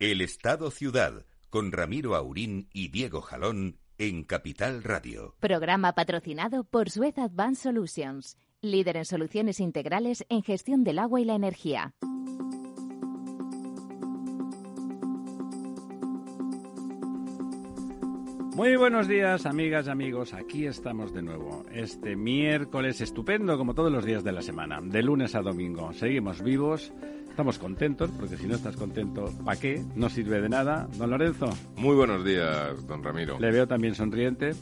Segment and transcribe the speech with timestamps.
[0.00, 5.36] El Estado Ciudad, con Ramiro Aurín y Diego Jalón en Capital Radio.
[5.38, 11.24] Programa patrocinado por Suez Advanced Solutions, líder en soluciones integrales en gestión del agua y
[11.24, 11.94] la energía.
[18.56, 20.34] Muy buenos días, amigas y amigos.
[20.34, 21.64] Aquí estamos de nuevo.
[21.72, 25.92] Este miércoles estupendo, como todos los días de la semana, de lunes a domingo.
[25.92, 26.92] Seguimos vivos,
[27.34, 29.82] estamos contentos, porque si no estás contento, ¿para qué?
[29.96, 30.86] No sirve de nada.
[30.96, 31.50] Don Lorenzo.
[31.74, 33.40] Muy buenos días, don Ramiro.
[33.40, 34.52] Le veo también sonriente.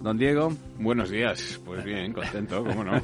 [0.00, 0.50] Don Diego.
[0.78, 1.60] Buenos días.
[1.62, 3.02] Pues bien, contento, ¿cómo no?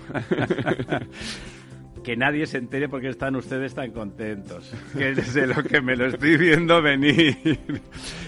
[2.02, 4.72] que nadie se entere porque están ustedes tan contentos.
[4.96, 7.36] Que es de lo que me lo estoy viendo venir.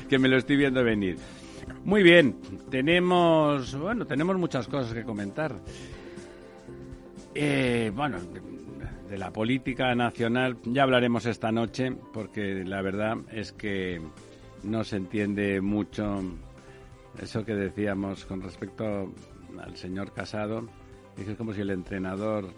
[0.06, 1.16] que me lo estoy viendo venir.
[1.82, 2.36] Muy bien,
[2.70, 5.56] tenemos, bueno, tenemos muchas cosas que comentar.
[7.34, 8.18] Eh, bueno,
[9.10, 14.00] de, la política nacional ya hablaremos esta noche, porque la verdad es que
[14.62, 16.22] no se entiende mucho
[17.20, 19.12] eso que decíamos con respecto
[19.60, 20.68] al señor Casado.
[21.18, 22.48] Es como si el entrenador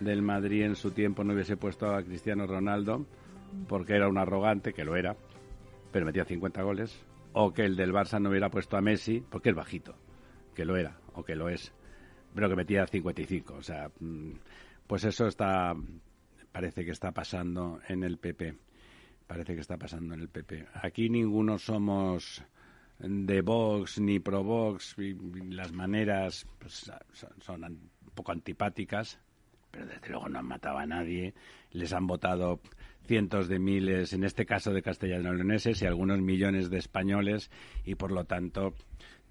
[0.00, 3.06] del Madrid en su tiempo no hubiese puesto a Cristiano Ronaldo,
[3.66, 5.16] porque era un arrogante, que lo era,
[5.90, 9.50] pero metía 50 goles o que el del Barça no hubiera puesto a Messi, porque
[9.50, 9.94] es bajito,
[10.54, 11.72] que lo era, o que lo es,
[12.34, 13.54] pero que metía 55.
[13.54, 14.30] O sea, mm,
[14.88, 15.76] pues eso está,
[16.50, 18.56] parece que está pasando en el PP.
[19.26, 20.66] Parece que está pasando en el PP.
[20.82, 22.42] Aquí ninguno somos
[22.98, 25.14] de Vox ni pro Vox, y
[25.50, 26.90] las maneras pues,
[27.40, 29.20] son un poco antipáticas,
[29.70, 31.34] pero desde luego no han matado a nadie.
[31.70, 32.60] Les han votado
[33.04, 37.50] cientos de miles, en este caso de castellano-leoneses y algunos millones de españoles
[37.84, 38.74] y por lo tanto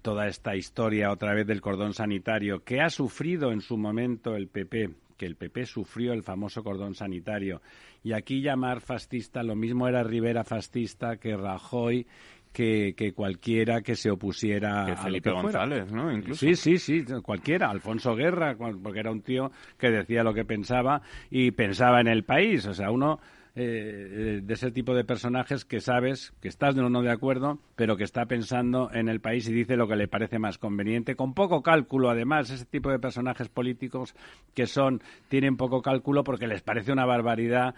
[0.02, 4.46] toda esta historia otra vez del cordón sanitario que ha sufrido en su momento el
[4.46, 7.60] PP, que el PP sufrió el famoso cordón sanitario
[8.02, 12.06] y aquí llamar fascista lo mismo era Rivera fascista que Rajoy
[12.52, 16.10] que, cualquiera que se opusiera que Felipe González, ¿no?
[16.12, 16.40] Incluso.
[16.40, 17.70] Sí, sí, sí, cualquiera.
[17.70, 22.24] Alfonso Guerra, porque era un tío que decía lo que pensaba y pensaba en el
[22.24, 22.66] país.
[22.66, 23.20] O sea, uno
[23.60, 27.58] eh, de ese tipo de personajes que sabes que estás de o no de acuerdo,
[27.74, 31.16] pero que está pensando en el país y dice lo que le parece más conveniente,
[31.16, 34.14] con poco cálculo además, ese tipo de personajes políticos
[34.54, 37.74] que son, tienen poco cálculo porque les parece una barbaridad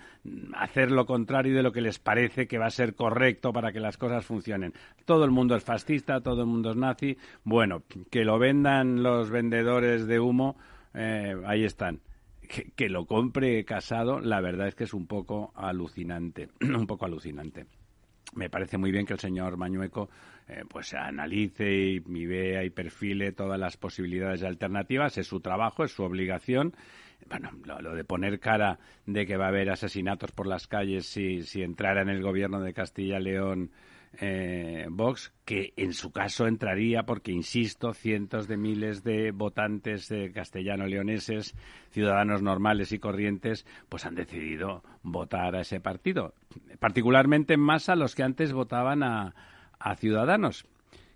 [0.55, 3.81] hacer lo contrario de lo que les parece que va a ser correcto para que
[3.81, 4.75] las cosas funcionen.
[5.07, 9.31] Todo el mundo es fascista, todo el mundo es nazi, bueno, que lo vendan los
[9.31, 10.59] vendedores de humo,
[10.93, 12.01] eh, ahí están
[12.75, 17.67] que, lo compre casado, la verdad es que es un poco alucinante, un poco alucinante.
[18.35, 20.09] Me parece muy bien que el señor Mañueco
[20.47, 25.19] eh, pues analice y, vea y perfile todas las posibilidades alternativas.
[25.19, 26.75] Es su trabajo, es su obligación.
[27.29, 31.43] Bueno, lo, de poner cara de que va a haber asesinatos por las calles si,
[31.43, 33.73] si entrara en el gobierno de Castilla-León
[34.19, 40.33] eh, Vox, que en su caso entraría porque, insisto, cientos de miles de votantes de
[40.33, 41.55] castellano-leoneses,
[41.91, 46.35] ciudadanos normales y corrientes, pues han decidido votar a ese partido.
[46.79, 49.35] Particularmente más a los que antes votaban a
[49.97, 50.67] Ciudadanos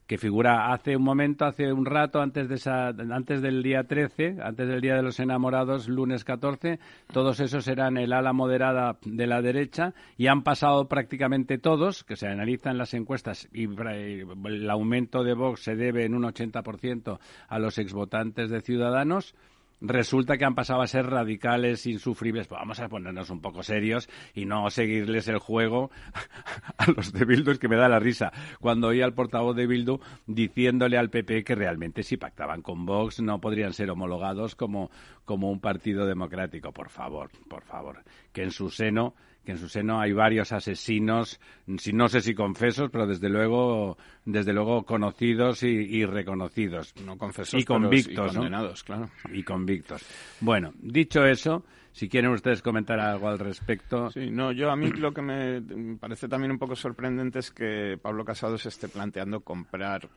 [0.07, 4.37] que figura hace un momento, hace un rato, antes, de esa, antes del día 13,
[4.43, 6.79] antes del Día de los Enamorados, lunes 14,
[7.13, 12.17] todos esos eran el ala moderada de la derecha y han pasado prácticamente todos, que
[12.17, 17.59] se analizan las encuestas, y el aumento de Vox se debe en un 80% a
[17.59, 19.35] los exvotantes de Ciudadanos,
[19.81, 22.47] resulta que han pasado a ser radicales, insufribles.
[22.47, 25.91] Pues vamos a ponernos un poco serios y no seguirles el juego
[26.79, 28.33] a los de Bildu, es que me da la risa.
[28.61, 33.21] Cuando oí al portavoz de Bildu diciéndole al PP que realmente si pactaban con Vox
[33.21, 34.91] no podrían ser homologados como,
[35.25, 36.73] como un partido democrático.
[36.73, 38.03] Por favor, por favor.
[38.33, 42.91] Que en su seno que en su seno hay varios asesinos, no sé si confesos,
[42.91, 46.95] pero desde luego, desde luego conocidos y, reconocidos.
[47.05, 49.11] No confesos, y convictos, y condenados, claro.
[49.33, 50.05] Y convictos.
[50.41, 54.11] Bueno, dicho eso, si quieren ustedes comentar algo al respecto.
[54.11, 57.99] Sí, no, yo a mí lo que me parece también un poco sorprendente es que
[58.01, 60.09] Pablo Casado se esté planteando comprar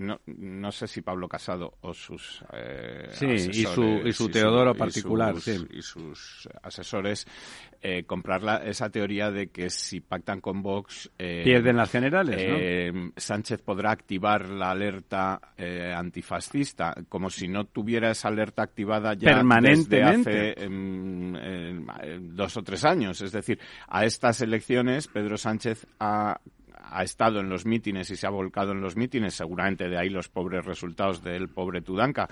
[0.00, 4.74] no, no sé si Pablo Casado o sus eh, sí, y su, y su Teodoro
[4.74, 7.26] particular, y sus, y sus asesores
[7.82, 12.92] eh, comprar esa teoría de que si pactan con Vox eh, pierden las generales, eh,
[13.14, 19.34] Sánchez podrá activar la alerta eh, antifascista como si no tuviera esa alerta activada ya
[19.34, 20.30] permanentemente.
[20.30, 21.86] desde hace em, em,
[22.34, 26.40] dos o tres años, es decir, a estas elecciones Pedro Sánchez ha
[26.82, 30.08] ha estado en los mítines y se ha volcado en los mítines, seguramente de ahí
[30.08, 32.28] los pobres resultados del pobre Tudanka,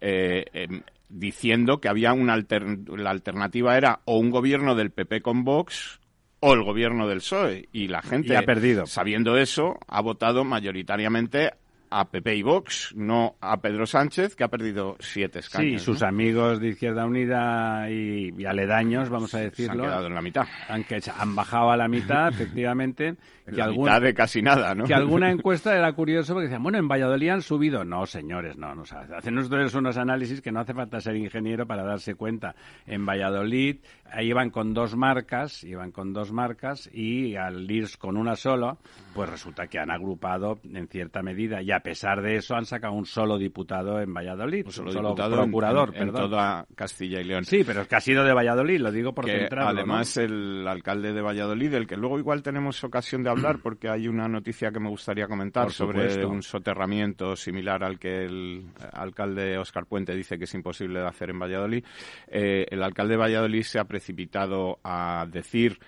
[0.00, 5.44] eh, em, diciendo que había una la alternativa era o un gobierno del PP con
[5.44, 6.00] Vox
[6.40, 7.68] o el gobierno del PSOE.
[7.72, 8.86] Y la gente, ha perdido.
[8.86, 11.52] sabiendo eso, ha votado mayoritariamente
[11.90, 15.80] a PP y Vox, no a Pedro Sánchez, que ha perdido siete escaños.
[15.80, 19.74] Sí, sus amigos de Izquierda Unida y, aledaños, vamos a decirlo.
[19.74, 20.46] Se han quedado en la mitad.
[20.68, 20.84] Han,
[21.18, 23.16] han bajado a la mitad, efectivamente.
[23.44, 24.84] que la mitad de casi nada, ¿no?
[24.84, 27.84] Que alguna encuesta era curioso porque decían, bueno, en Valladolid han subido.
[27.84, 28.74] No, señores, no.
[28.74, 28.84] no
[29.16, 32.54] hacen ustedes unos análisis que no hace falta ser ingeniero para darse cuenta.
[32.86, 33.78] En Valladolid
[34.12, 38.76] ahí iban con dos marcas, iban con dos marcas y al ir con una sola,
[39.14, 43.06] pues resulta que han agrupado en cierta medida a pesar de eso han sacado un
[43.06, 47.46] solo diputado en Valladolid, un solo, procurador, en, toda Castilla y León.
[47.46, 51.14] Sí, pero es que ha sido de Valladolid, lo digo por que Además, el alcalde
[51.14, 54.78] de Valladolid, del que luego igual tenemos ocasión de hablar, porque hay una noticia que
[54.78, 60.44] me gustaría comentar sobre un soterramiento similar al que el alcalde Oscar Puente dice que
[60.44, 61.84] es imposible de hacer en Valladolid.
[62.28, 65.78] Eh, el alcalde de Valladolid se ha precipitado a decir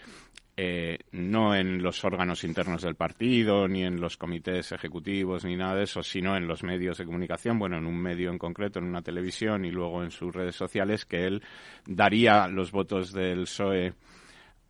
[0.64, 5.74] eh, no en los órganos internos del partido, ni en los comités ejecutivos, ni nada
[5.74, 8.84] de eso, sino en los medios de comunicación, bueno, en un medio en concreto, en
[8.84, 11.42] una televisión y luego en sus redes sociales, que él
[11.84, 13.94] daría los votos del PSOE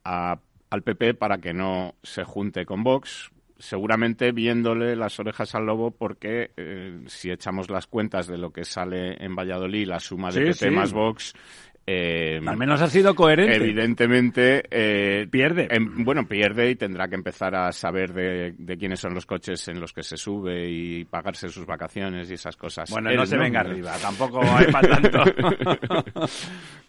[0.04, 5.90] al PP para que no se junte con Vox, seguramente viéndole las orejas al lobo
[5.90, 10.52] porque eh, si echamos las cuentas de lo que sale en Valladolid, la suma de
[10.52, 11.34] PP más Vox
[11.86, 13.56] eh, Al menos ha sido coherente.
[13.56, 15.68] Evidentemente eh, pierde.
[15.96, 19.92] bueno, pierde y tendrá que empezar a saber de, quiénes son los coches en los
[19.92, 22.90] que se sube y pagarse sus vacaciones y esas cosas.
[22.90, 25.24] Bueno, no se venga arriba, tampoco hay para tanto.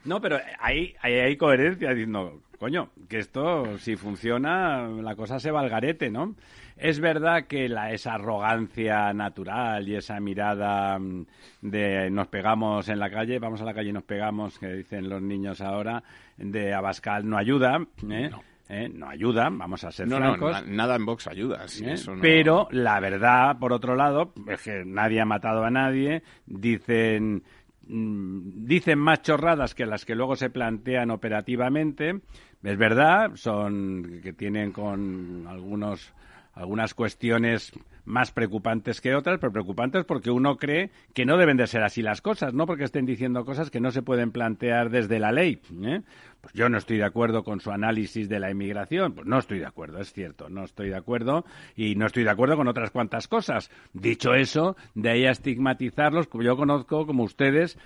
[0.05, 5.51] no, pero hay, hay, hay coherencia diciendo, coño, que esto si funciona la cosa se
[5.51, 6.35] va al garete, ¿no?
[6.77, 11.25] Es verdad que la, esa arrogancia natural y esa mirada mm,
[11.61, 15.09] de nos pegamos en la calle, vamos a la calle y nos pegamos, que dicen
[15.09, 16.03] los niños ahora,
[16.37, 17.77] de Abascal no ayuda,
[18.09, 18.29] ¿eh?
[18.29, 18.53] No.
[18.69, 18.89] ¿Eh?
[18.89, 20.65] no ayuda, vamos a ser francos.
[20.67, 21.65] nada en Vox ayuda.
[21.81, 21.95] ¿Eh?
[22.21, 26.23] Pero la verdad, por otro lado, es que nadie ha matado a nadie.
[26.45, 27.43] Dicen,
[27.87, 32.21] mm, dicen más chorradas que las que luego se plantean operativamente.
[32.63, 36.13] Es verdad, son que tienen con algunos
[36.53, 37.73] algunas cuestiones
[38.05, 42.01] más preocupantes que otras, pero preocupantes porque uno cree que no deben de ser así
[42.01, 45.61] las cosas, no porque estén diciendo cosas que no se pueden plantear desde la ley.
[45.83, 46.01] ¿eh?
[46.41, 49.59] Pues yo no estoy de acuerdo con su análisis de la inmigración, pues no estoy
[49.59, 51.45] de acuerdo, es cierto, no estoy de acuerdo
[51.75, 53.71] y no estoy de acuerdo con otras cuantas cosas.
[53.93, 57.79] Dicho eso, de ahí a estigmatizarlos, yo conozco como ustedes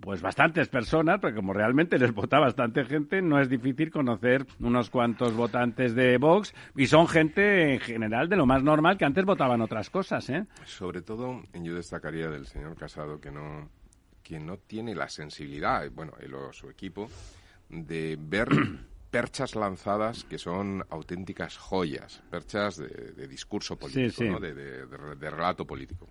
[0.00, 4.90] pues bastantes personas, porque como realmente les vota bastante gente, no es difícil conocer unos
[4.90, 9.24] cuantos votantes de Vox y son gente en general de lo más normal que antes
[9.24, 10.46] votaban otras cosas, ¿eh?
[10.64, 13.68] Sobre todo, yo destacaría del señor Casado que no
[14.22, 17.08] que no tiene la sensibilidad, bueno, él o su equipo,
[17.68, 18.48] de ver
[19.10, 26.08] perchas lanzadas que son auténticas joyas, perchas de, discurso político, de relato político.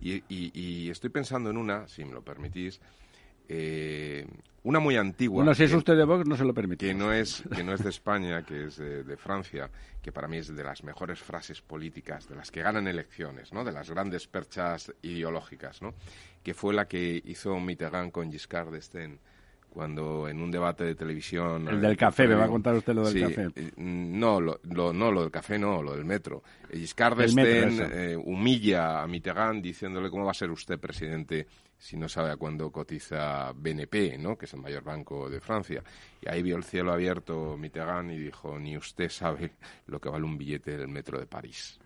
[0.00, 2.80] Y, estoy pensando en una, si me lo permitís,
[3.48, 4.26] eh,
[4.66, 5.44] una muy antigua.
[5.44, 6.86] No, si es usted de Vox, no se lo permite.
[6.86, 9.70] Que no es, que no es de España, que es de, Francia,
[10.02, 13.62] que para mí es de las mejores frases políticas, de las que ganan elecciones, ¿no?
[13.62, 15.94] De las grandes perchas ideológicas, ¿no?
[16.42, 19.20] Que fue la que hizo Mitterrand con Giscard d'Estaing
[19.70, 21.68] cuando en un debate de televisión...
[21.68, 23.48] El del café, me va a contar usted lo del café.
[23.54, 26.42] Eh, no, lo, no, lo del café no, lo del metro.
[26.72, 31.46] Giscard d'Estaing eh, humilla a Mitterrand diciéndole cómo va a ser usted presidente
[31.78, 34.36] si no sabe a cuándo cotiza BNP, ¿no?
[34.36, 35.82] que es el mayor banco de Francia.
[36.22, 39.52] Y ahí vio el cielo abierto Mitterrand y dijo, ni usted sabe
[39.86, 41.78] lo que vale un billete del metro de París.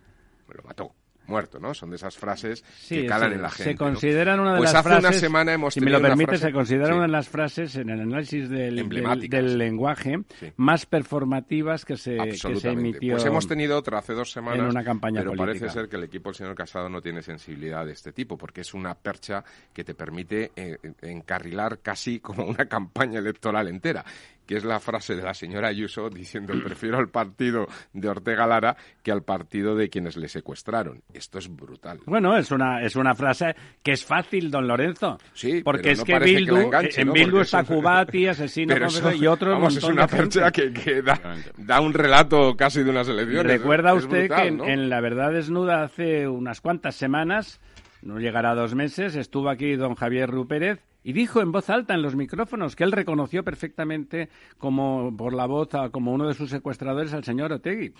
[0.46, 0.94] Me lo mató
[1.30, 1.72] muerto, ¿no?
[1.72, 3.72] Son de esas frases que calan en la gente.
[3.72, 6.52] Se consideran una de pues las hace una semana hemos si me lo permite, se
[6.52, 8.88] consideran una de las frases en el análisis del,
[9.28, 10.20] del, lenguaje
[10.56, 13.14] más performativas que se, que se emitió.
[13.14, 14.60] Pues hemos tenido otra hace dos semanas.
[14.60, 17.86] En una campaña pero parece ser que el equipo del señor Casado no tiene sensibilidad
[17.86, 22.64] de este tipo, porque es una percha que te permite eh, encarrilar casi como una
[22.68, 24.04] campaña electoral entera
[24.50, 28.76] que es la frase de la señora Ayuso diciendo prefiero al partido de Ortega Lara
[29.00, 31.04] que al partido de quienes le secuestraron.
[31.14, 32.00] Esto es brutal.
[32.04, 35.18] Bueno, es una, es una frase que es fácil, don Lorenzo.
[35.34, 38.74] Sí, porque es que Bildu, en Bildu está Cubati, asesino,
[39.14, 39.52] y otros.
[39.54, 43.46] Vamos, es una frase que, da, un relato casi de unas elecciones.
[43.46, 47.60] Recuerda usted que en, La Verdad Desnuda hace unas cuantas semanas
[48.02, 51.94] no llegará a dos meses, estuvo aquí don Javier Rupérez y dijo en voz alta
[51.94, 54.28] en los micrófonos que él reconoció perfectamente
[54.58, 57.92] como por la voz como uno de sus secuestradores al señor Otegui,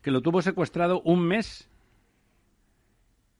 [0.00, 1.68] que lo tuvo secuestrado un mes.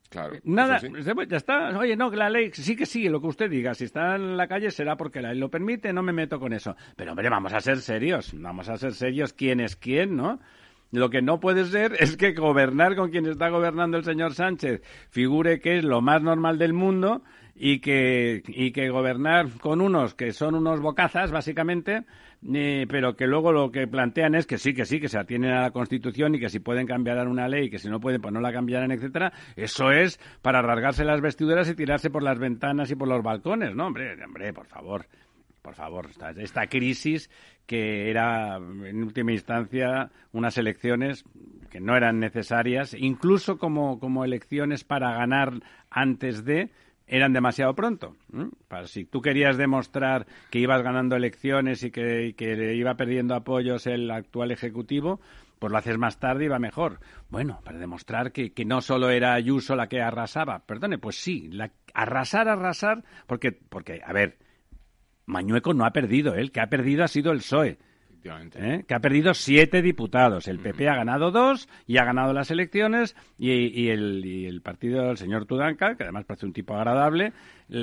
[0.08, 0.34] Claro.
[0.44, 0.78] Nada,
[1.26, 1.78] ya está.
[1.78, 3.72] Oye, no, la ley sí que sigue lo que usted diga.
[3.72, 6.52] Si está en la calle será porque la ley lo permite, no me meto con
[6.52, 6.76] eso.
[6.96, 8.34] Pero, hombre, vamos a ser serios.
[8.34, 10.38] Vamos a ser serios quién es quién, ¿no?
[10.90, 14.82] Lo que no puede ser es que gobernar con quien está gobernando el señor Sánchez
[15.08, 17.22] figure que es lo más normal del mundo
[17.64, 22.02] y que, y que gobernar con unos que son unos bocazas, básicamente,
[22.52, 25.52] eh, pero que luego lo que plantean es que sí, que sí, que se atienen
[25.52, 28.34] a la Constitución y que si pueden cambiar una ley, que si no pueden, pues
[28.34, 29.32] no la cambiarán, etcétera.
[29.54, 33.76] Eso es para rasgarse las vestiduras y tirarse por las ventanas y por los balcones,
[33.76, 33.86] ¿no?
[33.86, 35.06] Hombre, hombre, por favor
[35.62, 37.30] por favor, esta, esta, crisis
[37.66, 41.24] que era en última instancia unas elecciones
[41.70, 45.52] que no eran necesarias, incluso como, como elecciones para ganar
[45.88, 46.72] antes de,
[47.12, 48.16] eran demasiado pronto.
[48.68, 53.86] Para, si tú querías demostrar que ibas ganando elecciones y que, que iba perdiendo apoyos
[53.86, 55.20] el actual Ejecutivo,
[55.58, 57.00] pues lo haces más tarde y va mejor.
[57.28, 60.60] Bueno, para demostrar que, que no solo era Ayuso la que arrasaba.
[60.60, 64.38] Perdone, pues sí, la, arrasar, arrasar, porque, porque, a ver,
[65.26, 66.40] Mañueco no ha perdido, ¿eh?
[66.40, 67.78] el que ha perdido ha sido el PSOE.
[68.24, 68.84] ¿Eh?
[68.86, 70.46] que ha perdido siete diputados.
[70.48, 75.46] El PP ha ganado dos y ha ganado las elecciones y, el, partido del señor
[75.46, 77.32] Tudanca, que además parece un tipo agradable,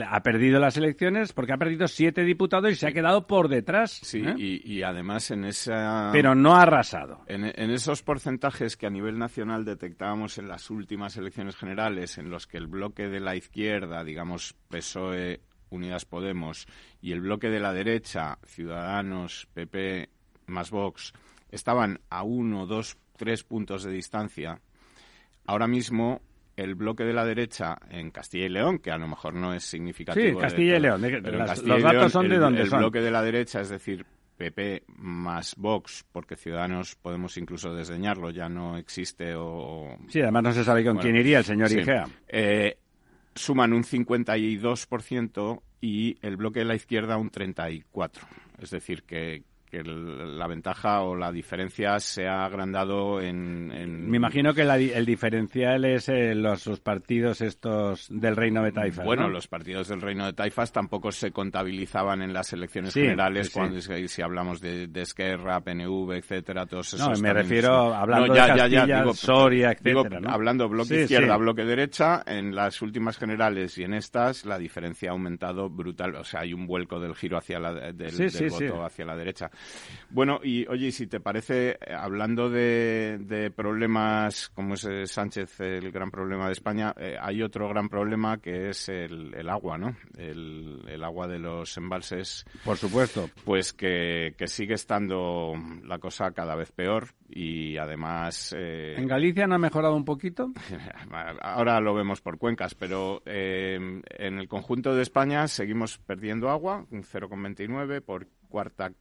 [0.07, 3.91] ha perdido las elecciones porque ha perdido siete diputados y se ha quedado por detrás.
[3.91, 4.35] Sí, ¿eh?
[4.37, 6.09] y, además en esa...
[6.13, 7.23] Pero no ha arrasado.
[7.27, 12.29] En, en, esos porcentajes que a nivel nacional detectábamos en las últimas elecciones generales, en
[12.29, 16.67] los que el bloque de la izquierda, digamos PSOE, Unidas Podemos,
[17.01, 20.09] y el bloque de la derecha, Ciudadanos, PP,
[20.49, 21.13] más Vox
[21.51, 24.61] estaban a uno, dos, tres puntos de distancia,
[25.45, 26.21] ahora mismo
[26.55, 29.63] el bloque de la derecha en Castilla y León, que a lo mejor no es
[29.63, 30.39] significativo.
[30.39, 31.01] Sí, Castilla y León.
[31.01, 34.05] los datos son de donde el bloque de la derecha, es decir,
[34.39, 39.97] PP más Vox, porque Ciudadanos podemos incluso desdeñarlo, ya no existe o...
[40.07, 42.07] Sí, además no se sabe con quién iría el señor Igea.
[42.27, 42.77] Eh,
[43.35, 48.11] suman un 52% y el bloque de la izquierda un 34%.
[48.59, 54.09] Es decir, que, que la ventaja o la diferencia se ha agrandado en...
[54.09, 59.05] Me imagino que el diferencial es eh, los, partidos estos del Reino de Taifas.
[59.05, 63.79] Bueno, los partidos del Reino de Taifas tampoco se contabilizaban en las elecciones generales cuando
[63.79, 67.09] si hablamos de, Esquerra, PNV, etcétera, todos esos...
[67.09, 72.81] No, me refiero hablando de Castilla, Soria, etcétera, Hablando bloque izquierda, bloque derecha, en las
[72.81, 76.15] últimas generales y en estas la diferencia ha aumentado brutal.
[76.15, 79.49] O sea, hay un vuelco del giro hacia la, del, del voto hacia la derecha.
[80.11, 85.91] Bueno, y oye, si te parece, eh, hablando de, problemas como es eh, Sánchez, el
[85.91, 89.95] gran problema de España, eh, hay otro gran problema que es el, agua, ¿no?
[90.17, 92.43] El, agua de los embalses.
[92.65, 93.29] Por supuesto.
[93.45, 98.53] Pues que, sigue estando la cosa cada vez peor y además...
[98.57, 100.51] ¿En Galicia no ha mejorado un poquito?
[101.41, 107.03] Ahora lo vemos por cuencas, pero en el conjunto de España seguimos perdiendo agua, un
[107.03, 108.91] 0,29 por cuarta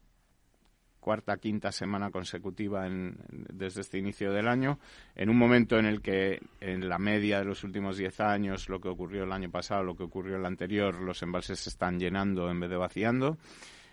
[1.08, 4.78] cuarta, quinta semana consecutiva desde este inicio del año,
[5.14, 8.78] en un momento en el que en la media de los últimos diez años, lo
[8.78, 12.50] que ocurrió el año pasado, lo que ocurrió el anterior, los embalses se están llenando
[12.50, 13.38] en vez de vaciando.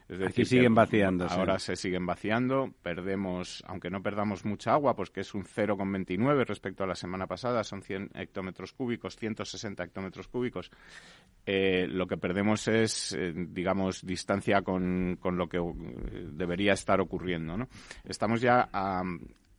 [0.07, 1.25] Es decir, siguen vaciando.
[1.25, 6.45] Ahora se siguen vaciando, perdemos, aunque no perdamos mucha agua, pues que es un 0,29
[6.45, 10.69] respecto a la semana pasada, son 100 hectómetros cúbicos, 160 hectómetros cúbicos.
[11.45, 17.01] Eh, lo que perdemos es, eh, digamos, distancia con, con, lo que eh, debería estar
[17.01, 17.57] ocurriendo.
[17.57, 17.67] ¿no?
[18.03, 19.01] Estamos ya a,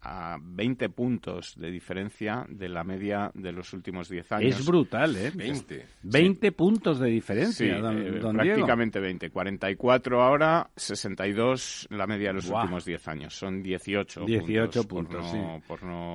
[0.07, 4.61] a 20 puntos de diferencia de la media de los últimos 10 años.
[4.61, 5.33] Es brutal, ¿eh?
[5.35, 5.87] 20.
[6.03, 9.31] 20 puntos de diferencia, eh, prácticamente 20.
[9.31, 13.35] 44 ahora, 62 la media de los últimos 10 años.
[13.35, 15.39] Son 18 18 puntos, sí.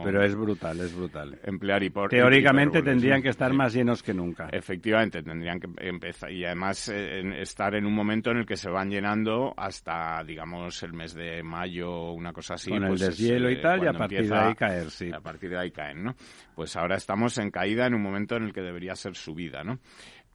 [0.04, 1.38] Pero es brutal, es brutal.
[1.44, 2.10] Emplear y por...
[2.10, 4.48] Teóricamente tendrían que estar más llenos que nunca.
[4.52, 6.32] Efectivamente, tendrían que empezar.
[6.32, 10.82] Y además eh, estar en un momento en el que se van llenando hasta, digamos,
[10.84, 12.70] el mes de mayo, una cosa así.
[12.70, 15.12] Con el pues deshielo y tal, y a partir de ahí caer, sí.
[15.12, 16.16] A partir de ahí caen, ¿no?
[16.56, 19.80] Pues ahora estamos en caída en un momento en el que debería ser subida, ¿no?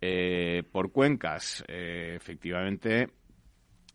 [0.00, 3.08] Eh, por cuencas, eh, efectivamente,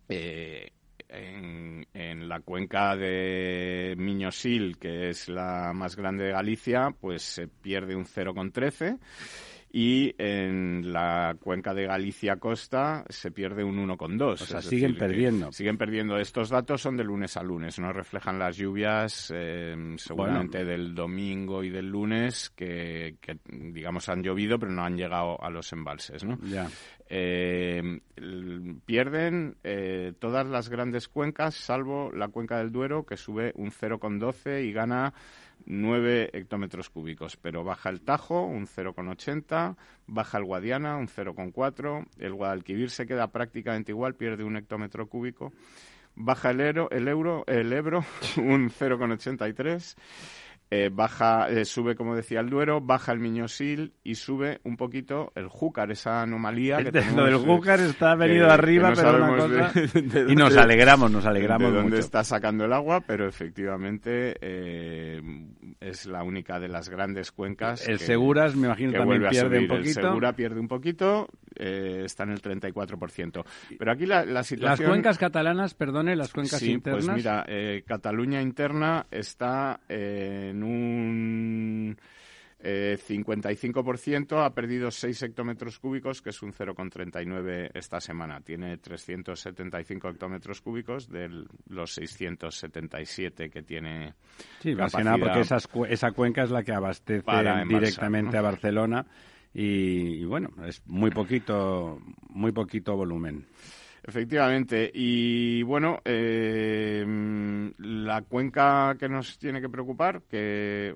[0.09, 0.71] eh,
[1.07, 7.47] en, en, la cuenca de Miñosil, que es la más grande de Galicia, pues se
[7.47, 8.97] pierde un 0,13
[9.73, 14.33] y en la cuenca de Galicia Costa se pierde un 1,2.
[14.33, 15.51] O sea, siguen perdiendo.
[15.51, 16.17] Siguen perdiendo.
[16.17, 21.63] Estos datos son de lunes a lunes, no reflejan las lluvias eh, seguramente del domingo
[21.63, 26.37] y del lunes que, digamos, han llovido pero no han llegado a los embalses, ¿no?
[26.43, 26.67] Ya.
[27.13, 27.99] Eh,
[28.85, 34.65] pierden eh, todas las grandes cuencas, salvo la cuenca del Duero, que sube un 0,12
[34.65, 35.13] y gana
[35.65, 37.37] 9 hectómetros cúbicos.
[37.37, 39.75] Pero baja el Tajo, un 0,80,
[40.07, 45.53] baja el Guadiana, un 0,4, el Guadalquivir se queda prácticamente igual, pierde un hectómetro cúbico,
[46.15, 48.03] baja el, Euro, el, Euro, el Ebro,
[48.37, 49.95] un 0,83
[50.73, 55.33] eh, baja, eh, sube, como decía el Duero, baja el Miñosil y sube un poquito
[55.35, 59.73] el Júcar, esa anomalía que tenemos, Lo del Júcar está venido arriba, pero una cosa...
[60.29, 65.21] y nos alegramos, nos alegramos de dónde está sacando el agua, pero efectivamente eh,
[65.81, 67.85] es la única de las grandes cuencas.
[67.85, 69.99] El Seguras, me imagino, también pierde un poquito.
[69.99, 73.43] El Segura pierde un poquito, está en el 34%.
[73.77, 74.87] Pero aquí la, la, situación...
[74.87, 77.05] Las cuencas catalanas, perdone, las cuencas sí, internas...
[77.05, 77.45] pues mira,
[77.85, 81.97] Cataluña interna está en un
[82.63, 88.41] 55%, eh, ha perdido 6 hectómetros cúbicos, que es un 0,39 esta semana.
[88.41, 94.13] Tiene 375 hectómetros cúbicos de los 677 que tiene.
[94.59, 95.41] Sí, más que nada porque
[95.93, 97.23] esa cuenca es la que abastece
[97.67, 99.05] directamente a Barcelona
[99.53, 103.45] y, y, bueno, es muy poquito, muy poquito volumen.
[104.03, 104.89] Efectivamente.
[104.93, 107.05] Y bueno, eh,
[107.77, 110.95] la cuenca que nos tiene que preocupar, que,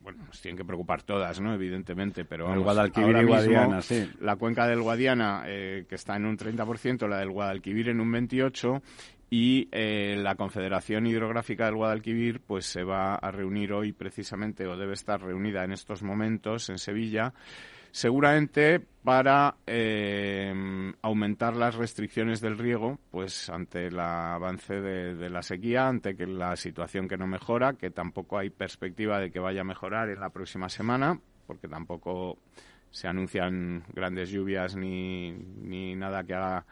[0.00, 1.52] bueno, nos tienen que preocupar todas, ¿no?
[1.52, 4.08] Evidentemente, pero el Guadalquivir y Guadiana, sí.
[4.20, 8.12] La cuenca del Guadiana, eh, que está en un 30%, la del Guadalquivir en un
[8.12, 8.82] 28%,
[9.30, 14.76] y eh, la Confederación Hidrográfica del Guadalquivir pues se va a reunir hoy precisamente o
[14.76, 17.32] debe estar reunida en estos momentos en Sevilla
[17.94, 20.52] seguramente para eh,
[21.00, 26.56] aumentar las restricciones del riego, pues ante el avance de, la sequía, ante que la
[26.56, 30.30] situación que no mejora, que tampoco hay perspectiva de que vaya a mejorar en la
[30.30, 32.38] próxima semana, porque tampoco
[32.90, 36.66] se anuncian grandes lluvias ni, ni nada que haga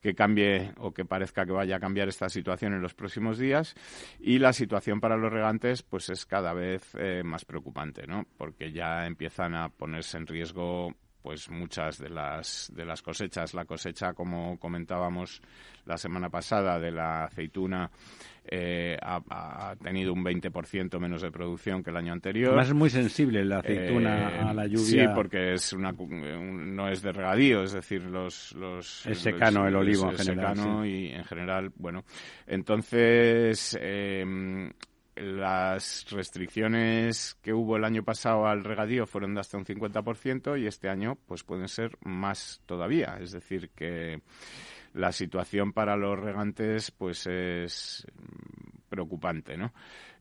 [0.00, 3.74] que cambie o que parezca que vaya a cambiar esta situación en los próximos días
[4.18, 8.26] y la situación para los regantes pues es cada vez eh, más preocupante, ¿no?
[8.36, 13.64] Porque ya empiezan a ponerse en riesgo pues muchas de las de las cosechas la
[13.66, 15.42] cosecha como comentábamos
[15.84, 17.90] la semana pasada de la aceituna
[18.52, 22.48] eh, ha, tenido un 20% menos de producción que el año anterior.
[22.48, 25.04] Además es muy sensible la aceituna eh, a la lluvia.
[25.06, 28.52] Sí, porque es una, no es de regadío, es decir, los...
[28.54, 30.56] los es secano el olivo en general.
[30.56, 32.04] secano y en general, bueno.
[32.48, 34.72] Entonces, eh,
[35.14, 40.66] las restricciones que hubo el año pasado al regadío fueron de hasta un 50% y
[40.66, 43.18] este año pues pueden ser más todavía.
[43.20, 44.22] Es decir, que
[44.94, 48.06] la situación para los regantes pues es
[48.88, 49.72] preocupante, ¿no?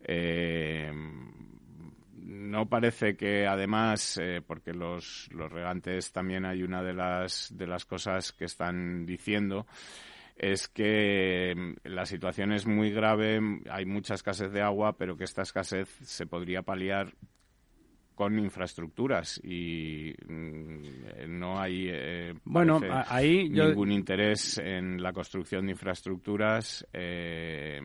[0.01, 0.91] Eh,
[2.15, 7.67] no parece que además eh, porque los, los regantes también hay una de las de
[7.67, 9.65] las cosas que están diciendo
[10.39, 15.25] es que mm, la situación es muy grave, hay mucha escasez de agua, pero que
[15.25, 17.13] esta escasez se podría paliar
[18.19, 25.71] con infraestructuras y mm, no hay eh, bueno ahí ningún interés en la construcción de
[25.71, 27.79] infraestructuras eh,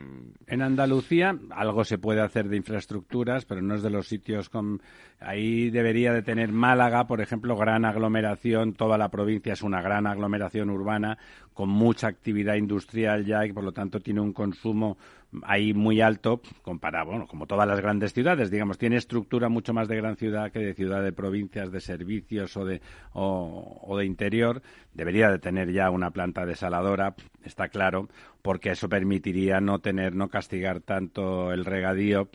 [0.49, 4.83] en Andalucía algo se puede hacer de infraestructuras pero no es de los sitios con
[5.21, 10.09] ahí debería de tener Málaga por ejemplo gran aglomeración toda la provincia es una gran
[10.09, 11.17] aglomeración urbana
[11.53, 14.99] con mucha actividad industrial ya y por lo tanto tiene un consumo
[15.43, 19.89] ahí muy alto comparado, bueno, como todas las grandes ciudades, digamos, tiene estructura mucho más
[19.89, 22.81] de gran ciudad que de ciudad de provincias, de servicios o de,
[23.13, 24.63] o, de interior.
[24.93, 28.09] Debería de tener ya una planta desaladora, está claro,
[28.43, 32.29] porque eso permitiría no tener, no castigar tanto el regadío,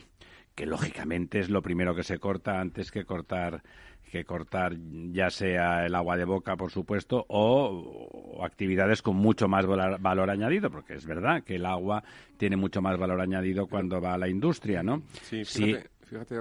[0.54, 3.62] que lógicamente es lo primero que se corta antes que cortar
[4.10, 4.74] que cortar
[5.12, 10.70] ya sea el agua de boca, por supuesto, o, actividades con mucho más valor, añadido,
[10.70, 12.02] porque es verdad que el agua
[12.36, 15.02] tiene mucho más valor añadido cuando va a la industria, ¿no?
[15.22, 15.90] Sí, fíjate,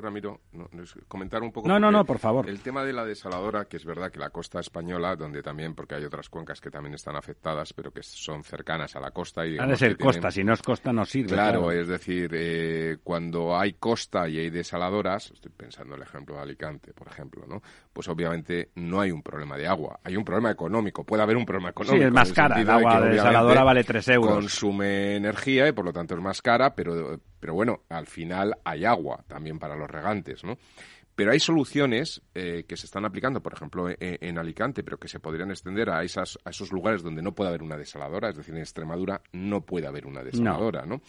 [0.01, 0.41] Ramiro,
[1.07, 1.67] comentar un poco.
[1.67, 2.49] No, no, no, por favor.
[2.49, 5.95] El tema de la desaladora, que es verdad que la costa española, donde también, porque
[5.95, 9.45] hay otras cuencas que también están afectadas, pero que son cercanas a la costa.
[9.45, 11.29] y Ha de ser costa, si no es costa no sirve.
[11.29, 16.35] Claro, es decir, eh, cuando hay costa y hay desaladoras, estoy pensando en el ejemplo
[16.35, 17.61] de Alicante, por ejemplo, ¿no?
[17.93, 21.45] Pues obviamente no hay un problema de agua, hay un problema económico, puede haber un
[21.45, 22.01] problema económico.
[22.01, 24.33] Sí, es más cara, el agua de desaladora vale 3 euros.
[24.33, 28.85] Consume energía y por lo tanto es más cara, pero, pero bueno, al final hay
[28.85, 30.57] agua también para los regantes, ¿no?
[31.15, 34.97] Pero hay soluciones eh, que se están aplicando, por ejemplo, e, e, en, Alicante, pero
[34.97, 38.29] que se podrían extender a, esas, a esos lugares donde no puede haber una desaladora,
[38.29, 41.01] es decir, en Extremadura no puede haber una desaladora, ¿no?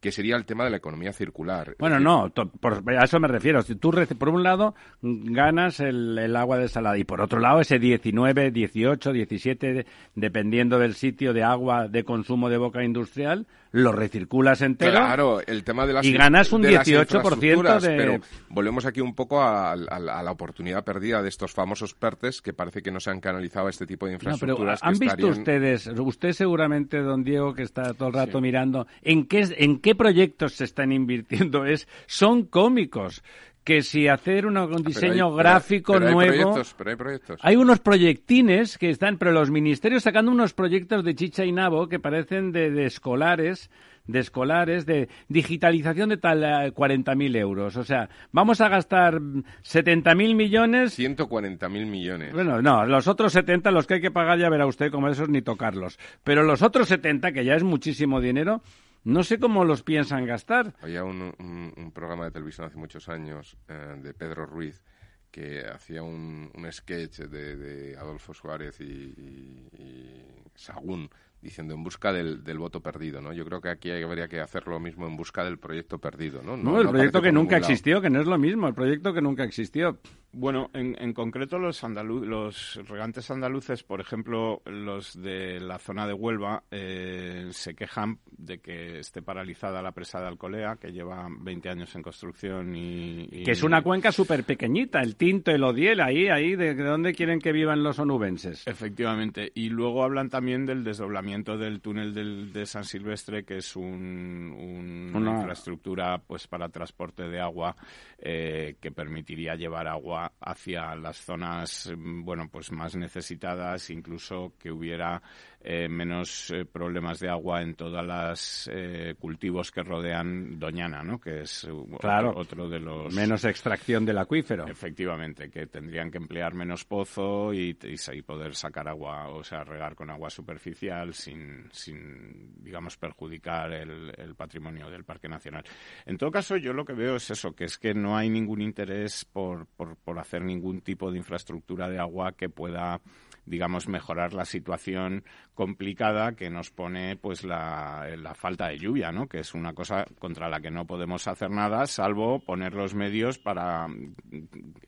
[0.00, 1.74] que sería el tema de la economía circular.
[1.78, 3.62] Bueno, no, a eso me refiero.
[3.62, 7.78] Si tú, por un lado, ganas el, el, agua desalada y por otro lado, ese
[7.78, 14.62] 19, 18, 17, dependiendo del sitio de agua de consumo de boca industrial, lo recirculas
[14.62, 14.92] entero.
[14.92, 17.96] Claro, el tema de las y ganas un 18% de...
[17.96, 22.82] Pero volvemos aquí un poco a, la oportunidad perdida de estos famosos PERTES que parece
[22.82, 24.80] que no se han canalizado a este tipo de infraestructuras.
[24.82, 29.46] ¿Han visto ustedes, usted seguramente, don Diego, que está todo el rato mirando, en qué,
[29.56, 31.64] en qué proyectos se están invirtiendo?
[31.64, 33.22] Es, son cómicos
[33.64, 36.20] que si hacer un diseño gráfico nuevo...
[36.20, 37.40] Hay proyectos, pero hay proyectos.
[37.42, 41.88] Hay unos proyectines que están, pero los ministerios sacando unos proyectos de chicha y nabo
[41.88, 43.70] que parecen de, escolares
[44.06, 47.76] de escolares, de digitalización de tal 40.000 eh, euros.
[47.76, 50.98] O sea, vamos a gastar 70.000 millones.
[50.98, 52.32] 140.000 millones.
[52.32, 55.28] Bueno, no, los otros 70, los que hay que pagar, ya verá usted como esos
[55.28, 55.98] ni tocarlos.
[56.24, 58.62] Pero los otros 70, que ya es muchísimo dinero,
[59.08, 60.74] no sé cómo los piensan gastar.
[60.82, 64.84] Había un, programa de televisión hace muchos años eh, de Pedro Ruiz
[65.30, 71.08] que hacía un, sketch de, Adolfo Suárez y, y Sagún
[71.40, 73.32] diciendo en busca del, voto perdido, ¿no?
[73.32, 76.56] Yo creo que aquí habría que hacer lo mismo en busca del proyecto perdido, ¿no?
[76.56, 79.44] No, el proyecto que nunca existió, que no es lo mismo, el proyecto que nunca
[79.44, 80.00] existió.
[80.32, 86.12] Bueno, en, en concreto los, los regantes andaluces, por ejemplo, los de la zona de
[86.12, 91.70] Huelva, eh, se quejan de que esté paralizada la presa de Alcolea, que lleva 20
[91.70, 93.42] años en construcción y...
[93.42, 97.40] Que es una cuenca súper pequeñita, el Tinto, el Odiel, ahí, ahí, de, dónde quieren
[97.40, 98.66] que vivan los onubenses.
[98.66, 103.74] Efectivamente, y luego hablan también del desdoblamiento del túnel del, de San Silvestre, que es
[103.76, 107.74] un, una infraestructura pues para transporte de agua
[108.18, 114.70] eh, que permitiría llevar agua hacia las zonas mm, bueno pues más necesitadas incluso que
[114.70, 115.22] hubiera
[115.60, 121.18] eh, menos eh, problemas de agua en todos los eh, cultivos que rodean Doñana, ¿no?
[121.18, 123.12] Que es otro, de los...
[123.12, 124.68] Menos extracción del acuífero.
[124.68, 129.96] Efectivamente, que tendrían que emplear menos pozo y, y, poder sacar agua, o sea, regar
[129.96, 135.64] con agua superficial sin, sin digamos, perjudicar el, el patrimonio del Parque Nacional.
[136.06, 138.62] En todo caso, yo lo que veo es eso, que es que no hay ningún
[138.62, 143.00] interés por, por, por hacer ningún tipo de infraestructura de agua que pueda
[143.48, 149.26] digamos, mejorar la situación complicada que nos pone pues la, falta de lluvia, ¿no?
[149.26, 153.38] Que es una cosa contra la que no podemos hacer nada, salvo poner los medios
[153.38, 153.88] para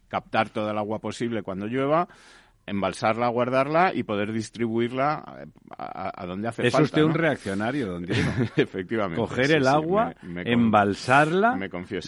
[0.09, 2.09] captar toda el agua posible cuando llueva,
[2.71, 6.79] embalsarla, guardarla y poder distribuirla a, donde hace falta.
[6.79, 8.31] Es usted un reaccionario, don Diego.
[8.57, 9.21] Efectivamente.
[9.21, 11.59] Coger el agua, embalsarla,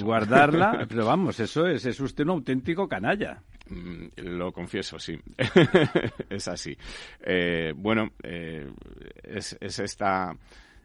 [0.03, 0.87] guardarla.
[0.89, 3.43] pero vamos, eso es, es usted un auténtico canalla.
[3.69, 5.19] Mm, lo confieso, sí.
[6.31, 6.77] es así.
[7.21, 8.71] Eh, bueno, eh,
[9.25, 10.33] es, es esta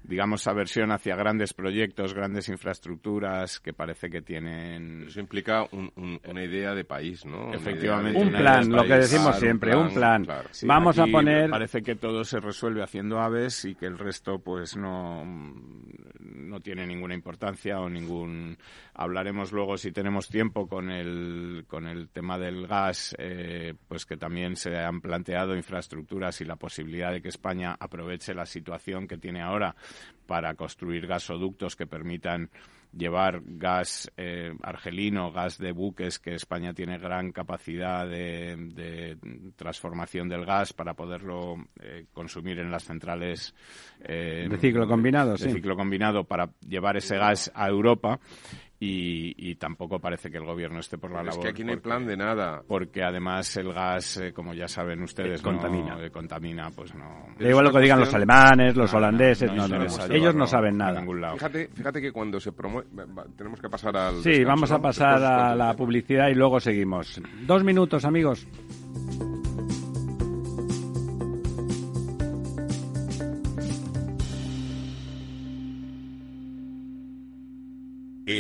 [0.04, 5.06] digamos, aversión hacia grandes proyectos, grandes infraestructuras que parece que tienen...
[5.08, 7.54] Eso implica una idea de país, ¿no?
[7.54, 8.20] Efectivamente.
[8.20, 10.26] Un plan, lo que decimos siempre, un plan.
[10.64, 11.50] Vamos a poner...
[11.50, 16.88] Parece que todo se resuelve haciendo aves y que el resto, pues, no, no tiene
[16.88, 18.58] ninguna importancia o ningún...
[18.94, 24.18] Hablaremos luego, si tenemos tiempo, con el, con el tema del gas, eh, pues que
[24.18, 29.18] también se han planteado infraestructuras y la posibilidad de que España aproveche la situación que
[29.18, 29.76] tiene ahora
[30.26, 32.50] para construir gasoductos que permitan
[32.96, 39.18] llevar gas eh, argelino, gas de buques, que España tiene gran capacidad de,
[39.56, 43.54] transformación del gas para poderlo eh, consumir en las centrales
[44.02, 48.20] eh, de ciclo combinado, de ciclo combinado para llevar ese gas a Europa
[48.80, 51.32] y, tampoco parece que el gobierno esté por la labor.
[51.32, 52.62] Es que aquí no hay plan de nada.
[52.68, 55.96] Porque además el gas, eh, como ya saben ustedes, contamina.
[55.96, 57.28] No, contamina, pues no.
[57.40, 59.66] Da igual lo que digan los alemanes, los holandeses, no,
[60.10, 61.04] ellos no saben nada.
[61.34, 62.88] Fíjate, fíjate que cuando se promueve,
[63.36, 64.22] tenemos que pasar al.
[64.22, 67.20] Sí, vamos a pasar a la publicidad y luego seguimos.
[67.46, 68.48] Dos minutos, amigos.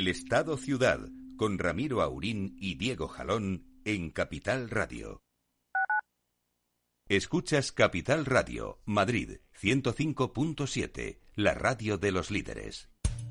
[0.08, 5.22] Estado Ciudad, con Ramiro Aurín y Diego Jalón en Capital Radio.
[7.10, 12.90] Escuchas Capital Radio, Madrid 105.7, la radio de los líderes.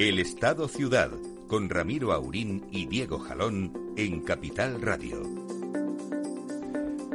[0.00, 1.10] El Estado Ciudad,
[1.46, 5.22] con Ramiro Aurín y Diego Jalón en Capital Radio.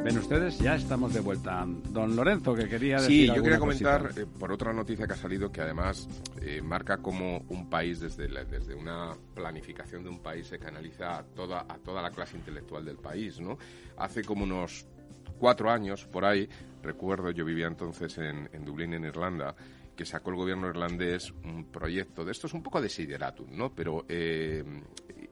[0.04, 1.66] Ven ustedes, ya estamos de vuelta.
[1.66, 3.28] Don Lorenzo, que quería decir.
[3.28, 6.08] Sí, yo quería comentar eh, por otra noticia que ha salido que además
[6.40, 11.24] eh, marca como un país, desde, desde una planificación de un país, se canaliza a
[11.24, 13.40] toda, a toda la clase intelectual del país.
[13.40, 13.58] ¿no?
[13.96, 14.86] Hace como unos
[15.40, 16.48] cuatro años, por ahí,
[16.84, 19.56] recuerdo, yo vivía entonces en, en Dublín, en Irlanda,
[19.96, 23.74] que sacó el gobierno irlandés un proyecto de esto es un poco de sideratum, ¿no?
[23.74, 24.62] Pero eh,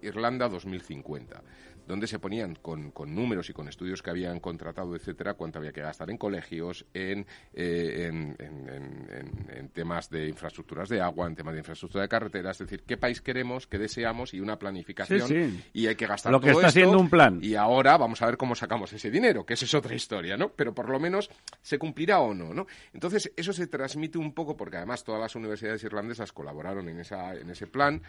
[0.03, 1.43] Irlanda 2050
[1.87, 5.83] donde se ponían con, números y con estudios que habían contratado, etcétera, cuánto había que
[5.83, 12.03] gastar en colegios, en, eh, en, temas de infraestructuras de agua, en temas de infraestructura
[12.03, 16.07] de carreteras, es decir, qué país queremos, qué deseamos y una planificación y hay que
[16.07, 19.11] gastar lo que está siendo un plan y ahora vamos a ver cómo sacamos ese
[19.11, 20.51] dinero, que esa es otra historia, ¿no?
[20.51, 22.67] Pero por lo menos se cumplirá o no, ¿no?
[22.93, 27.35] Entonces eso se transmite un poco porque además todas las universidades irlandesas colaboraron en esa
[27.35, 28.03] en ese plan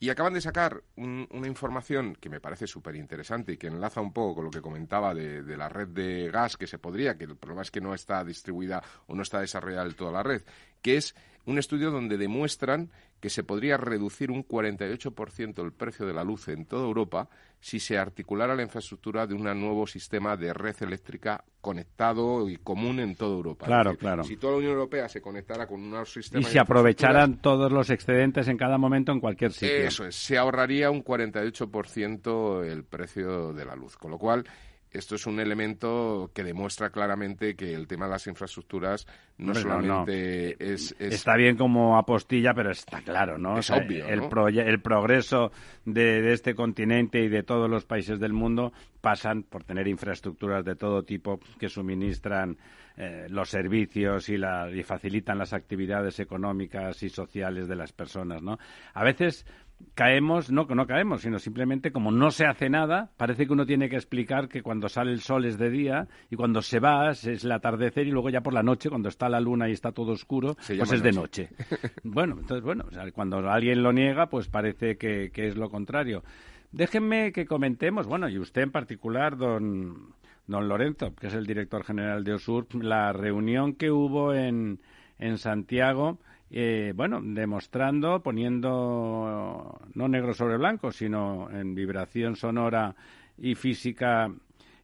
[0.00, 3.17] y acaban de sacar una información que me parece súper interesante
[3.52, 6.56] y que enlaza un poco con lo que comentaba de, de, la red de gas
[6.56, 9.90] que se podría, que el problema es que no está distribuida o no está desarrollada
[9.94, 10.42] todo la red,
[10.82, 11.14] que es
[11.48, 16.48] un estudio donde demuestran que se podría reducir un 48% el precio de la luz
[16.48, 21.42] en toda Europa si se articulara la infraestructura de un nuevo sistema de red eléctrica
[21.60, 23.66] conectado y común en toda Europa.
[23.66, 24.22] Claro, claro.
[24.22, 26.40] Si toda la Unión Europea se conectara con un sistema...
[26.40, 29.74] Y se aprovecharan todos los excedentes en cada momento en cualquier sitio.
[29.74, 33.96] Eso es, se ahorraría un 48% el precio de la luz.
[33.96, 34.44] Con lo cual,
[34.90, 40.56] esto es un elemento que demuestra claramente que el tema de las infraestructuras no solamente
[40.72, 43.58] Es, Está bien como apostilla, pero está claro, ¿no?
[43.58, 44.22] Es obvio, el,
[44.58, 45.52] el progreso
[45.84, 50.74] de, este continente y de todos los países del mundo pasan por tener infraestructuras de
[50.74, 52.56] todo tipo que suministran
[52.96, 58.42] eh, los servicios y, la, y facilitan las actividades económicas y sociales de las personas,
[58.42, 58.58] ¿no?
[58.94, 59.46] A veces
[59.94, 63.88] caemos, no, no caemos, sino simplemente como no se hace nada, parece que uno tiene
[63.88, 67.24] que explicar que cuando sale el sol es de día y cuando se va es
[67.24, 70.12] el atardecer y luego ya por la noche, cuando está la luna y está todo
[70.12, 71.48] oscuro, pues es de noche.
[72.04, 76.22] bueno, entonces, bueno, cuando alguien lo niega, pues parece que, es lo contrario.
[76.70, 80.14] Déjenme que comentemos, bueno, y usted en particular, don,
[80.46, 84.80] don Lorenzo, que es el director general de OSUR, la reunión que hubo en,
[85.18, 86.18] en Santiago
[86.50, 92.94] eh, bueno, demostrando, poniendo no negro sobre blanco, sino en vibración sonora
[93.36, 94.30] y física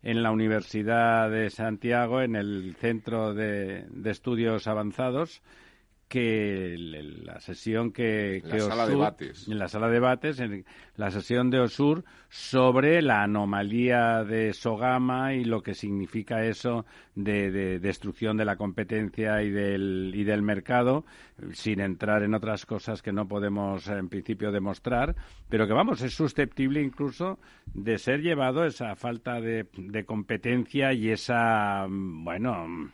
[0.03, 5.43] en la Universidad de Santiago, en el Centro de, de Estudios Avanzados,
[6.15, 6.77] que
[7.25, 9.49] la sesión que, en la sala de debates.
[9.49, 15.35] en la sala de debates en la sesión de Osur sobre la anomalía de Sogama
[15.35, 21.05] y lo que significa eso de, destrucción de la competencia y del y del mercado
[21.53, 25.17] sin entrar en otras cosas que no podemos en principio demostrar
[25.49, 27.41] pero que vamos es susceptible incluso
[27.75, 32.93] de ser llevado esa falta de, de competencia y esa bueno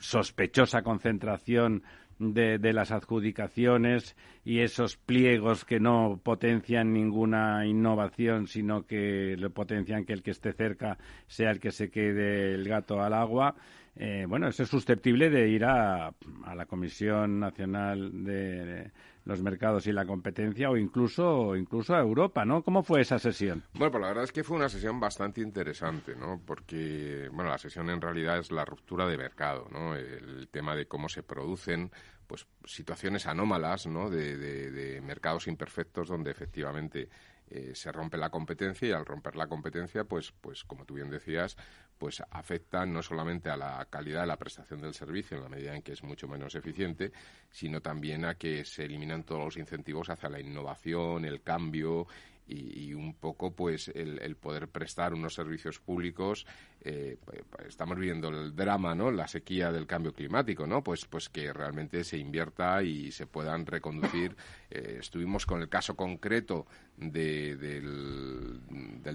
[0.00, 1.84] sospechosa concentración
[2.18, 10.04] de, las adjudicaciones y esos pliegos que no potencian ninguna innovación, sino que lo potencian
[10.04, 13.54] que el que esté cerca sea el que se quede el gato al agua.
[13.96, 16.08] Eh, bueno, eso es susceptible de ir a,
[16.44, 18.90] a la Comisión Nacional de,
[19.28, 22.62] los mercados y la competencia o incluso incluso a Europa, ¿no?
[22.62, 23.62] ¿Cómo fue esa sesión?
[23.74, 26.40] Bueno, pues la verdad es que fue una sesión bastante interesante, ¿no?
[26.44, 29.94] Porque, bueno, la sesión en realidad es la ruptura de mercado, ¿no?
[29.94, 31.90] El tema de cómo se producen
[32.26, 34.08] pues situaciones anómalas, ¿no?
[34.08, 37.10] De, mercados imperfectos donde efectivamente
[37.48, 41.10] eh, se rompe la competencia y al romper la competencia, pues, pues como tú bien
[41.10, 41.56] decías,
[41.98, 45.74] pues afecta no solamente a la calidad de la prestación del servicio en la medida
[45.74, 47.12] en que es mucho menos eficiente,
[47.50, 52.06] sino también a que se eliminan todos los incentivos hacia la innovación, el cambio
[52.48, 56.46] y, un poco pues el, poder prestar unos servicios públicos
[56.80, 61.28] eh, pues, estamos viendo el drama no la sequía del cambio climático no pues pues
[61.28, 64.36] que realmente se invierta y se puedan reconducir.
[64.70, 66.66] Eh, estuvimos con el caso concreto
[66.98, 68.60] del,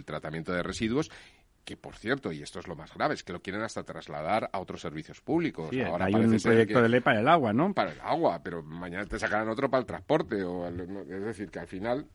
[0.04, 1.12] tratamiento de residuos
[1.66, 4.50] que por cierto, y esto es lo más grave, es que lo quieren hasta trasladar
[4.52, 5.70] a otros servicios públicos.
[5.86, 7.74] Ahora hay un proyecto de ley para el agua, ¿no?
[7.74, 10.44] Para el agua, pero mañana te sacarán otro para el transporte.
[10.44, 12.08] O, es decir, que al final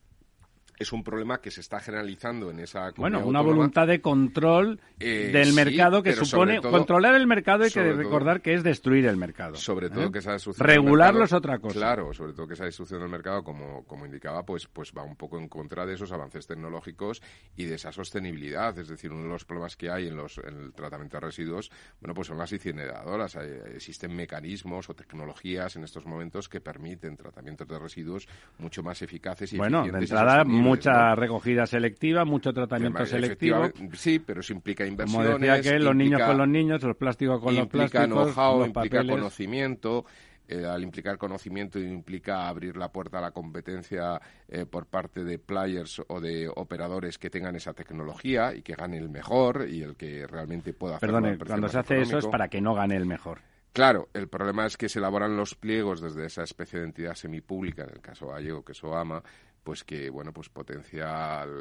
[0.79, 5.31] es un problema que se está generalizando en esa Bueno, una voluntad de control eh,
[5.33, 9.57] del mercado que supone controlar el mercado hay que recordar que es destruir el mercado.
[9.57, 10.13] Sobre todo ¿eh?
[10.13, 11.75] que esa destrucción regularlo es otra cosa.
[11.75, 15.17] Claro, sobre todo que esa destrucción del mercado, como, como indicaba, pues pues va un
[15.17, 17.23] poco en contra de esos avances tecnológicos
[17.57, 18.79] y de esa sostenibilidad.
[18.79, 21.71] Es decir, uno de los problemas que hay en los en el tratamiento de residuos,
[22.01, 23.37] bueno, pues son las incineradoras.
[23.75, 29.53] existen mecanismos o tecnologías en estos momentos que permiten tratamientos de residuos mucho más eficaces
[29.53, 30.11] y bueno, eficientes.
[30.11, 33.69] de entrada mucha recogida selectiva, mucho tratamiento selectivo.
[33.95, 35.33] Sí, pero eso implica inversiones.
[35.33, 38.07] Como decía que los niños con los niños, los plásticos con los plásticos.
[38.09, 40.05] Know-how, implica conocimiento.
[40.51, 45.39] Eh, al implicar conocimiento implica abrir la puerta a la competencia eh, por parte de
[45.39, 49.95] players o de operadores que tengan esa tecnología y que gane el mejor y el
[49.95, 53.05] que realmente pueda hacer Perdone, cuando se hace eso es para que no gane el
[53.05, 53.41] mejor.
[53.75, 57.85] Claro, el problema es que se elaboran los pliegos desde esa especie de entidad semipública,
[57.85, 59.23] en el caso gallego, que es OAMA,
[59.69, 61.61] pues que bueno pues potencia al,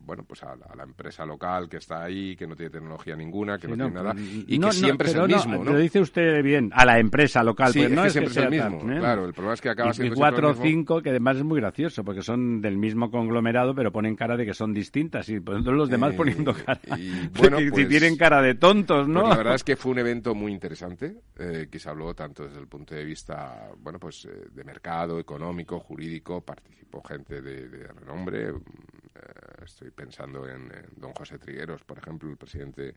[0.00, 3.68] bueno pues a, la empresa local que está ahí que no tiene tecnología ninguna que
[3.68, 5.70] no, tiene nada y que siempre es el mismo ¿no?
[5.70, 8.50] lo dice usted bien a la empresa local sí, no es que siempre es el
[8.50, 8.98] mismo ¿eh?
[8.98, 11.60] claro el problema es que acaba siendo y cuatro o cinco que además es muy
[11.60, 15.64] gracioso porque son del mismo conglomerado pero ponen cara de que son distintas y pues,
[15.64, 19.30] los demás eh, poniendo cara y, bueno, si pues tienen cara de tontos no pues
[19.30, 22.58] la verdad es que fue un evento muy interesante eh, que se habló tanto desde
[22.58, 28.52] el punto de vista bueno pues de mercado económico jurídico jurídico participó gente de, renombre.
[28.52, 32.94] Mm, eh, estoy pensando en, don José Trigueros, por ejemplo, el presidente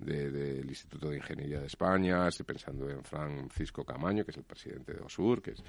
[0.00, 4.94] del Instituto de Ingeniería de España, estoy pensando en Francisco Camaño, que es el presidente
[4.94, 5.62] de OSUR, que es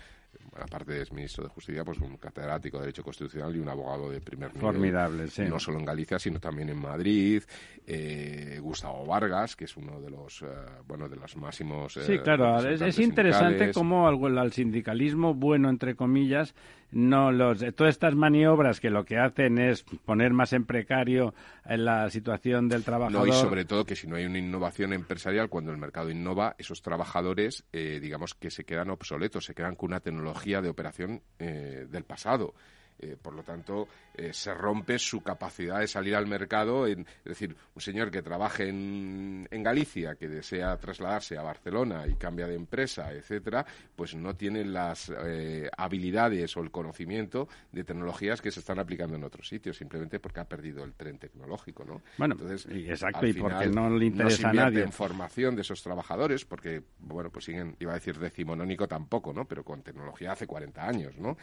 [0.59, 4.21] aparte es ministro de Justicia, pues un catedrático de Derecho Constitucional y un abogado de
[4.21, 4.61] primer nivel.
[4.61, 5.43] Formidable, sí.
[5.43, 7.43] No solo en Galicia, sino también en Madrid.
[7.85, 10.45] Eh, Gustavo Vargas, que es uno de los, eh,
[10.87, 11.93] bueno, de los máximos.
[11.93, 12.59] sí, claro.
[12.69, 16.53] Es, interesante cómo al, sindicalismo bueno, entre comillas,
[16.91, 21.34] no los todas estas maniobras que lo que hacen es poner más en precario
[21.65, 23.27] en la situación del trabajador.
[23.27, 26.56] No, y sobre todo que si no hay una innovación empresarial, cuando el mercado innova,
[26.58, 31.21] esos trabajadores, eh, digamos que se quedan obsoletos, se quedan con una tecnología de operación
[31.39, 32.54] eh, del pasado.
[32.99, 33.88] Eh, por lo tanto,
[34.21, 36.86] eh, se rompe su capacidad de salir al mercado.
[36.86, 42.47] es decir, un señor que trabaje en, Galicia, que desea trasladarse a Barcelona y cambia
[42.47, 48.51] de empresa, etcétera, pues no tiene las eh, habilidades o el conocimiento de tecnologías que
[48.51, 52.01] se están aplicando en otros sitios, simplemente porque ha perdido el tren tecnológico, ¿no?
[52.17, 54.84] Bueno, Entonces, exacto, y porque no le interesa no se a nadie.
[54.84, 59.45] en formación de esos trabajadores, porque, bueno, pues siguen, iba a decir decimonónico tampoco, ¿no?
[59.45, 61.38] Pero con tecnología hace 40 años, ¿no?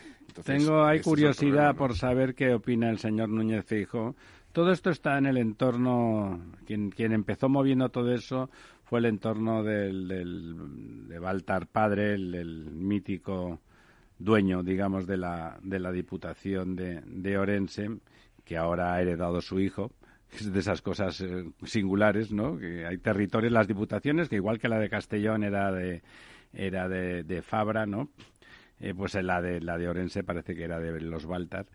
[0.45, 4.15] Tengo, hay este curiosidad por saber qué el señor Núñez Fijo.
[4.53, 8.51] Todo esto está en el entorno, quien, empezó moviendo todo eso
[8.85, 13.61] fue el entorno del, de Baltar Padre, el, mítico
[14.19, 17.89] dueño, digamos, de la, de la Diputación de, de Orense,
[18.45, 19.93] que ahora ha heredado su hijo,
[20.33, 22.59] es de esas cosas eh, singulares, ¿no?
[22.59, 26.03] Que hay territorios, las diputaciones, que igual que la de Castellón era de,
[26.53, 28.09] era de, de Fabra, ¿no?
[28.81, 31.67] Eh, pues la de, la de Orense parece que era de los Baltar.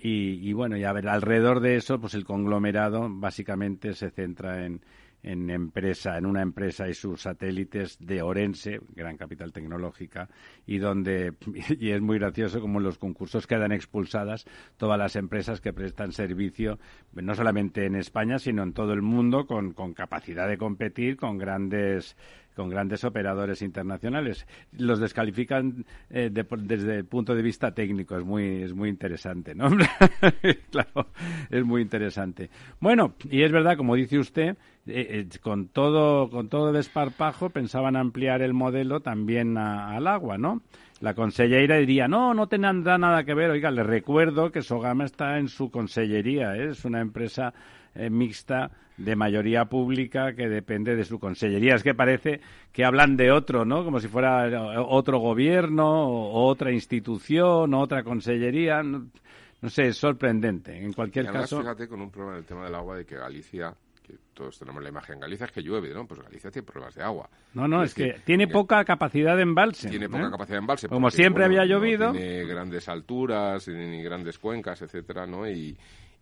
[0.00, 4.80] Y, bueno, y a ver, alrededor de eso, pues el conglomerado básicamente se centra en,
[5.22, 10.28] en empresa, en una empresa y sus satélites de Orense, gran capital tecnológica,
[10.66, 11.34] y donde,
[11.80, 14.44] y es muy gracioso como en los concursos quedan expulsadas
[14.76, 16.78] todas las empresas que prestan servicio,
[17.12, 21.38] no solamente en España, sino en todo el mundo, con, con capacidad de competir con
[21.38, 22.16] grandes
[22.58, 24.44] con grandes operadores internacionales.
[24.76, 28.18] Los descalifican eh, desde el punto de vista técnico.
[28.18, 29.70] Es muy, es muy interesante, ¿no?
[30.72, 31.06] claro,
[31.50, 32.50] es muy interesante.
[32.80, 34.56] Bueno, y es verdad, como dice usted,
[34.88, 40.60] eh, eh, con todo con todo desparpajo pensaban ampliar el modelo también al agua, ¿no?
[41.00, 43.50] La consellera diría, no, no tendrá nada que ver.
[43.50, 47.54] Oiga, le recuerdo que Sogama está en su consellería, es una empresa
[47.94, 51.76] eh, mixta de mayoría pública que depende de su consellería.
[51.76, 52.40] Es que parece
[52.72, 53.84] que hablan de otro, ¿no?
[53.84, 58.82] Como si fuera eh, otro gobierno, o otra institución, o otra consellería.
[58.82, 60.76] No, sé, es sorprendente.
[60.76, 61.60] En cualquier caso.
[61.60, 63.74] Fíjate con un problema del tema del agua de que Galicia
[64.32, 66.06] todos tenemos la imagen en Galicia, es que llueve, ¿no?
[66.06, 67.28] Pues Galicia tiene problemas de agua.
[67.54, 69.90] No, no, es, que, tiene poca capacidad de embalse.
[69.90, 70.88] Tiene poca capacidad de embalse.
[70.88, 72.12] Como siempre había llovido.
[72.12, 75.48] tiene grandes alturas, ni grandes cuencas, etcétera, ¿no?
[75.48, 75.76] Y,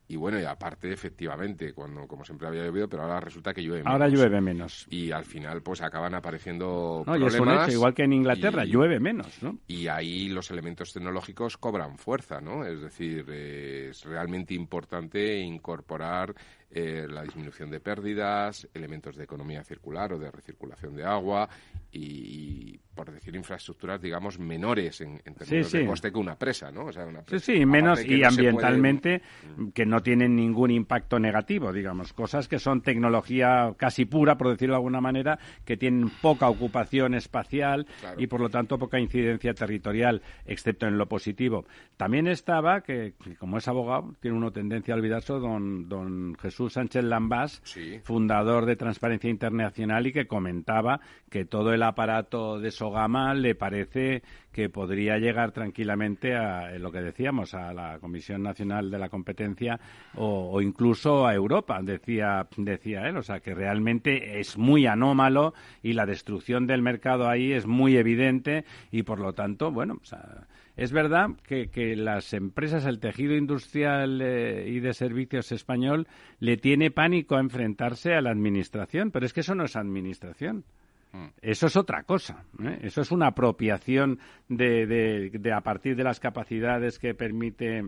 [0.09, 3.79] y bueno, y aparte, efectivamente, cuando como siempre había llovido, pero ahora resulta que llueve
[3.79, 3.93] menos.
[3.93, 4.87] Ahora llueve menos.
[4.89, 7.69] Y al final, pues acaban apareciendo no, problemas.
[7.69, 9.59] Y igual que en Inglaterra, llueve menos, ¿no?
[9.67, 12.65] Y ahí los elementos tecnológicos cobran fuerza, ¿no?
[12.65, 16.35] Es decir, es realmente importante incorporar
[16.69, 21.49] eh, la disminución de pérdidas, elementos de economía circular o de recirculación de agua
[21.93, 26.87] y, por decir, infraestructuras, digamos, menores en, términos de coste que una presa, ¿no?
[26.87, 29.23] O sea, sí, sí, menos y ambientalmente
[29.57, 29.69] mm.
[29.69, 34.75] que no tienen ningún impacto negativo, digamos, cosas que son tecnología casi pura, por decirlo
[34.75, 37.87] de alguna manera, que tienen poca ocupación espacial
[38.19, 41.65] y, por lo tanto, poca incidencia territorial, excepto en lo positivo.
[41.97, 47.05] También estaba, que, como es abogado, tiene una tendencia a olvidarse, don, don Jesús Sánchez
[47.05, 47.63] Lambás,
[48.03, 51.01] fundador de Transparencia Internacional y que comentaba
[51.31, 57.03] que todo el aparato de Sogama le parece que podría llegar tranquilamente a lo que
[57.03, 59.79] decíamos, a la Comisión Nacional de la Competencia
[60.15, 63.19] o, incluso a Europa, decía, decía él.
[63.19, 65.53] O sea, que realmente es muy anómalo
[65.83, 70.05] y la destrucción del mercado ahí es muy evidente y por lo tanto, bueno, o
[70.05, 70.47] sea,
[70.77, 76.07] es verdad que, que las empresas, el tejido industrial eh, y de servicios español
[76.39, 80.65] le tiene pánico a enfrentarse a la administración, pero es que eso no es administración.
[81.13, 81.29] Mm.
[81.41, 82.45] Eso es otra cosa.
[82.63, 82.79] ¿eh?
[82.83, 84.19] Eso es una apropiación
[84.49, 87.83] de, de, a partir de las capacidades que permite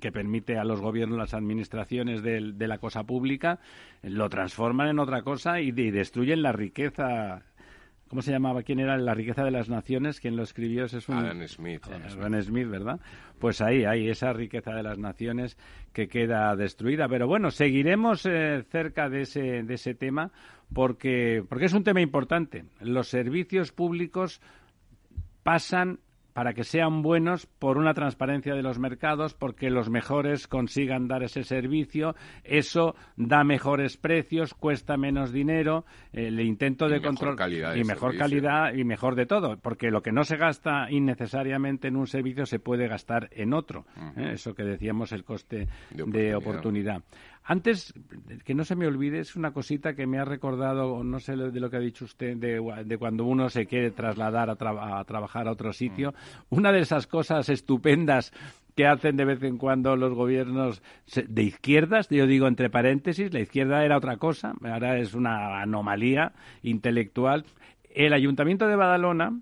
[0.00, 3.58] que permite a los gobiernos, las administraciones de, de la cosa pública,
[4.02, 7.42] lo transforman en otra cosa y, y destruyen la riqueza
[8.08, 8.62] ¿Cómo se llamaba?
[8.62, 10.20] ¿Quién era La riqueza de las naciones?
[10.20, 10.84] ¿Quién lo escribió?
[10.84, 11.16] es un...
[11.16, 11.86] Adam Smith.
[11.86, 13.00] Adam Smith, ¿verdad?
[13.38, 15.58] Pues ahí, hay esa riqueza de las naciones
[15.92, 17.08] que queda destruida.
[17.08, 20.32] Pero bueno, seguiremos eh, cerca de ese, de ese tema
[20.72, 22.64] porque, porque es un tema importante.
[22.80, 24.40] Los servicios públicos
[25.42, 26.00] pasan
[26.38, 31.24] para que sean buenos por una transparencia de los mercados, porque los mejores consigan dar
[31.24, 32.14] ese servicio,
[32.44, 37.36] eso da mejores precios, cuesta menos dinero, el intento de control
[37.74, 41.96] y mejor calidad y mejor de todo, porque lo que no se gasta innecesariamente en
[41.96, 43.86] un servicio se puede gastar en otro,
[44.16, 44.34] ¿eh?
[44.34, 47.02] eso que decíamos el coste De oportunidad.
[47.50, 47.94] Antes,
[48.44, 51.60] que no se me olvide, es una cosita que me ha recordado, no sé de
[51.60, 54.56] lo que ha dicho usted, de, cuando uno se quiere trasladar a,
[55.04, 56.10] trabajar a otro sitio.
[56.10, 56.56] Mm.
[56.56, 58.34] Una de esas cosas estupendas
[58.76, 60.82] que hacen de vez en cuando los gobiernos
[61.26, 66.34] de izquierdas, yo digo entre paréntesis, la izquierda era otra cosa, ahora es una anomalía
[66.62, 67.46] intelectual.
[67.88, 69.40] El Ayuntamiento de Badalona,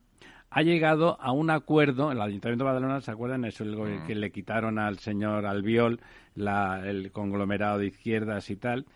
[0.57, 3.45] ha llegado a un acuerdo, el Ayuntamiento de Badalona, ¿se acuerdan?
[3.45, 4.07] Eso el, mm.
[4.07, 6.01] que le quitaron al señor Albiol
[6.35, 8.87] el conglomerado de izquierdas y tal,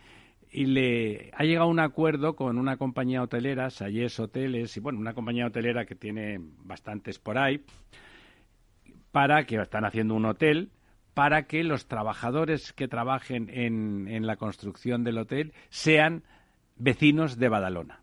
[0.51, 5.01] y le ha llegado a un acuerdo con una compañía hotelera, Sayes Hoteles, y bueno,
[5.01, 7.63] una compañía hotelera que tiene bastantes por ahí,
[9.13, 10.71] para que están haciendo un hotel
[11.13, 16.23] para que los trabajadores que trabajen en, en la construcción del hotel sean
[16.79, 18.01] vecinos de Badalona.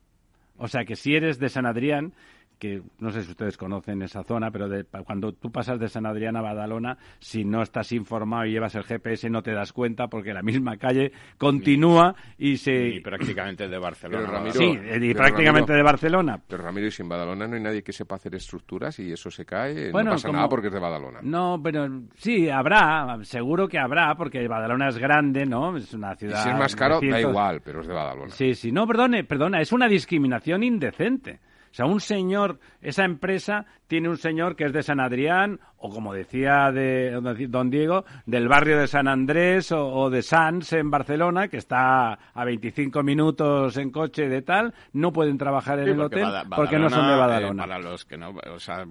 [0.57, 2.13] O sea que si eres de San Adrián,
[2.57, 4.67] que no sé si ustedes conocen esa zona, pero
[5.05, 8.83] cuando tú pasas de San Adrián a Badalona, si no estás informado y llevas el
[8.83, 12.87] GPS no te das cuenta porque la misma calle continúa y se...
[12.87, 14.51] Y prácticamente de Barcelona.
[14.51, 16.39] sí, y prácticamente de Barcelona.
[16.47, 19.45] Pero Ramiro, y sin Badalona no hay nadie que sepa hacer estructuras y eso se
[19.45, 21.19] cae, no pasa nada porque es de Badalona.
[21.21, 25.75] No, pero sí, habrá, seguro que habrá, porque Badalona es grande, ¿no?
[25.77, 26.39] Es una ciudad...
[26.39, 28.29] Y si es más caro, da igual, pero es de Badalona.
[28.29, 31.39] Sí, sí, no, perdone, perdona, es una discriminación indecente.
[31.77, 36.13] Sea, un señor, esa empresa tiene un señor que es de San Adrián, o como
[36.13, 37.11] decía de,
[37.49, 42.45] don Diego, del barrio de San Andrés o, de Sans en Barcelona, que está a
[42.45, 47.07] 25 minutos en coche de tal, no pueden trabajar en el hotel porque no son
[47.07, 47.63] de Badalona.
[47.63, 48.85] Eh, para los que no, o sea,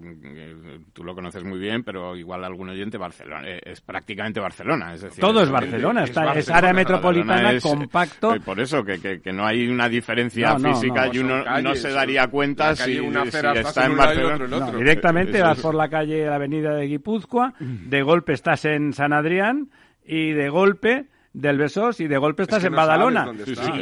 [0.93, 4.95] tú lo conoces muy bien, pero igual algún oyente, Barcelona, eh, es prácticamente Barcelona.
[4.95, 8.34] Es decir, Todo es, Barcelona, está, es, área metropolitana, compacto.
[8.34, 12.28] Eh, por eso, que, que, no hay una diferencia física y uno no se daría
[12.28, 14.70] cuenta si, está en Barcelona.
[14.72, 19.70] directamente vas por la calle, la avenida de Guipúzcoa, de golpe estás en San Adrián
[20.05, 21.07] y de golpe
[21.37, 23.31] del Besós y de golpe estás en Badalona.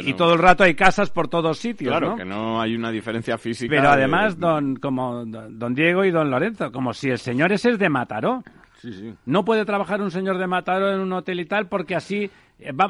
[0.03, 1.89] y, todo el rato hay casas por todos sitios.
[1.89, 3.73] Claro, que no hay una diferencia física.
[3.73, 7.79] Pero además, don, como don Diego y don Lorenzo, como si el señor ese es
[7.79, 8.43] de Mataró.
[9.25, 12.29] No puede trabajar un señor de Mataró en un hotel y tal porque así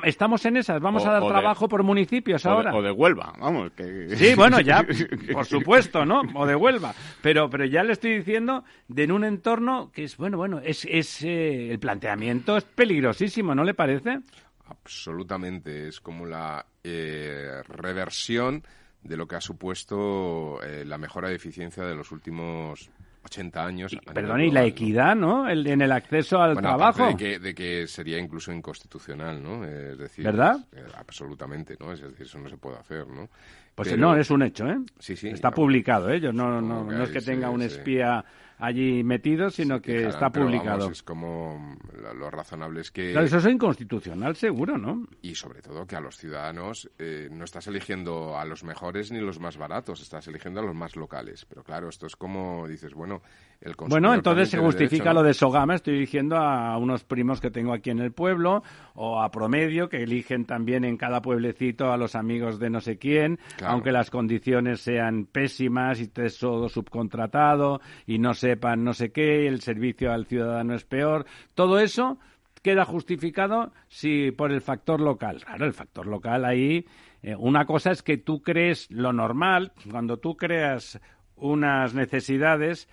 [0.04, 2.74] estamos en esas, vamos a dar trabajo por municipios ahora.
[2.74, 3.72] o de Huelva, vamos.
[4.16, 4.86] Sí, bueno, ya,
[5.34, 6.22] por supuesto, ¿no?
[6.34, 6.94] O de Huelva.
[7.22, 10.86] Pero, pero ya le estoy diciendo de en un entorno que es, bueno, bueno, es,
[10.90, 14.20] es eh, el planteamiento es peligrosísimo, ¿no le parece?
[14.68, 15.88] absolutamente.
[15.88, 18.64] Es como la reversión
[19.04, 22.90] de lo que ha supuesto la mejora de eficiencia de los últimos
[23.26, 23.98] 80 años.
[24.14, 25.50] perdón, y la equidad, ¿no?
[25.50, 27.08] en el acceso al trabajo.
[27.08, 29.66] De que, de que, sería incluso inconstitucional, ¿no?
[29.66, 30.60] Es decir, ¿verdad?
[30.98, 31.92] absolutamente, ¿no?
[31.92, 33.28] Es decir, eso no se puede hacer, ¿no?
[33.74, 34.78] Pues no, es un hecho, ¿eh?
[35.00, 35.28] Sí, sí.
[35.28, 36.22] Está publicado, ¿eh?
[36.22, 38.24] Yo no, no, no, es que tenga un espía
[38.58, 40.90] allí metido, sino que está publicado.
[40.90, 41.76] es como
[42.16, 43.12] lo, razonable es que...
[43.12, 45.08] eso es inconstitucional, seguro, ¿no?
[45.22, 49.20] Y sobre todo que a los ciudadanos eh, no estás eligiendo a los mejores ni
[49.20, 51.46] los más baratos, estás eligiendo a los más locales.
[51.46, 53.22] Pero claro, esto es como dices, bueno,
[53.62, 57.74] el Bueno, entonces se justifica lo de Sogama, estoy diciendo a unos primos que tengo
[57.74, 62.16] aquí en el pueblo, o a promedio, que eligen también en cada pueblecito a los
[62.16, 68.20] amigos de no sé quién, aunque las condiciones sean pésimas y esté todo subcontratado y
[68.20, 71.26] no sepan no sé qué, el servicio al ciudadano es peor.
[71.56, 72.20] Todo eso
[72.62, 75.44] queda justificado si por el factor local.
[75.44, 76.86] Claro, el factor local ahí,
[77.24, 81.00] eh, una cosa es que tú crees lo normal, cuando tú creas
[81.36, 82.88] unas necesidades,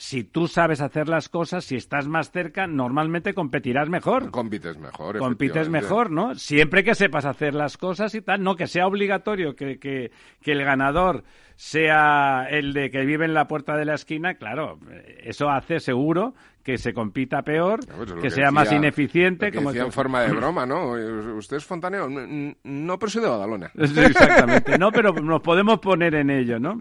[0.00, 4.30] si tú sabes hacer las cosas, si estás más cerca, normalmente competirás mejor.
[4.30, 5.18] Compites mejor.
[5.18, 6.34] Compites mejor, ¿no?
[6.36, 10.10] Siempre que sepas hacer las cosas y tal, no que sea obligatorio que, que,
[10.50, 11.22] el ganador
[11.54, 14.78] sea el de que vive en la puerta de la esquina, claro,
[15.22, 16.32] eso hace seguro
[16.64, 17.80] que se compita peor,
[18.22, 19.52] que, sea más ineficiente.
[19.52, 20.92] como decía en forma de broma, ¿no?
[21.36, 23.70] Usted es fontanero, no, pero soy de Badalona.
[23.74, 26.80] exactamente, no, pero nos podemos poner en ello, ¿no?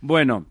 [0.00, 0.46] Bueno,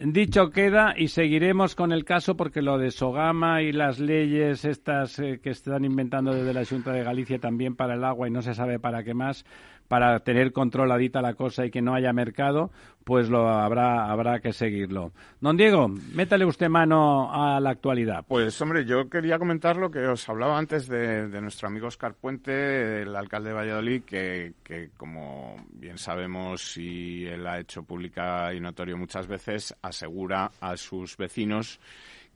[0.00, 5.18] Dicho queda y seguiremos con el caso porque lo de Sogama y las leyes estas
[5.18, 8.40] eh, que están inventando desde la Junta de Galicia también para el agua y no
[8.40, 9.44] se sabe para qué más,
[9.88, 12.70] para tener controladita la cosa y que no haya mercado,
[13.04, 15.12] pues lo habrá, habrá que seguirlo.
[15.40, 18.24] Don Diego, métale usted mano a la actualidad.
[18.28, 23.02] Pues hombre, yo quería comentar lo que os hablaba antes de, nuestro amigo Oscar Puente,
[23.02, 28.60] el alcalde de Valladolid, que, que como bien sabemos y él ha hecho pública y
[28.60, 31.80] notorio muchas veces, asegura a sus vecinos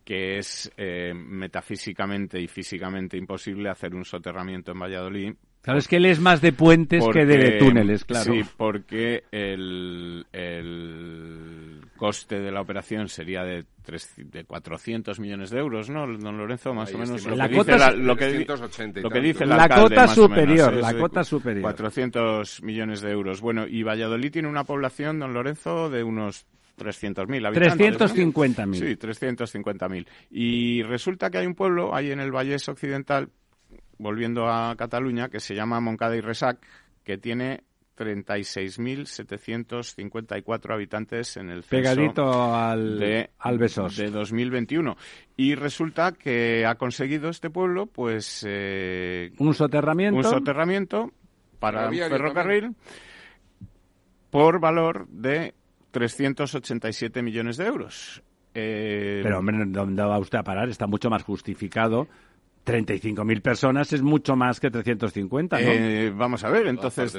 [0.05, 5.97] que es eh, metafísicamente y físicamente imposible hacer un soterramiento en Valladolid Claro, es que
[5.97, 8.33] él es más de puentes que de túneles, claro.
[8.33, 13.65] Sí, porque el, el coste de la operación sería de,
[14.17, 16.75] de 400 millones de euros, ¿no, don Lorenzo?
[16.75, 18.45] Más o menos lo, que dice la, lo, que,
[19.03, 21.63] lo que dice el alcalde, cota superior, la cota superior.
[21.63, 23.41] 400 millones de euros.
[23.41, 26.45] Bueno, y Valladolid tiene una población, don Lorenzo, de unos
[26.77, 28.01] 300.000 habitantes.
[28.01, 28.75] 350.000.
[28.75, 30.07] Sí, 350.000.
[30.33, 33.29] Y resulta que hay un pueblo ahí en el Vallés Occidental
[34.03, 36.59] volviendo a Cataluña, que se llama Moncada y Resac,
[37.05, 37.65] que tiene
[37.97, 43.97] 36.754 habitantes en el censo Pegadito al, de, al Besos.
[43.97, 44.97] de 2021.
[45.37, 48.45] Y resulta que ha conseguido este pueblo, pues...
[48.49, 50.17] Eh, un soterramiento.
[50.17, 51.13] Un soterramiento
[51.59, 52.75] para el ferrocarril
[54.31, 55.55] por valor de
[55.93, 58.23] 387 millones de euros.
[58.55, 60.69] Eh, Pero, hombre, ¿dónde va usted a parar?
[60.69, 62.07] Está mucho más justificado
[62.65, 65.67] 35.000 personas es mucho más que 350, ¿no?
[65.67, 67.13] Eh, vamos a ver, entonces...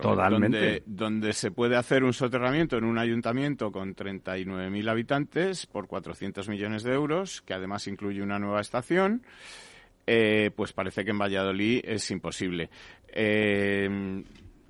[0.00, 0.82] totalmente.
[0.86, 6.82] Donde, se puede hacer un soterramiento en un ayuntamiento con 39.000 habitantes por 400 millones
[6.82, 9.22] de euros, que además incluye una nueva estación,
[10.06, 12.68] eh, pues parece que en Valladolid es imposible.
[13.08, 14.24] Eh,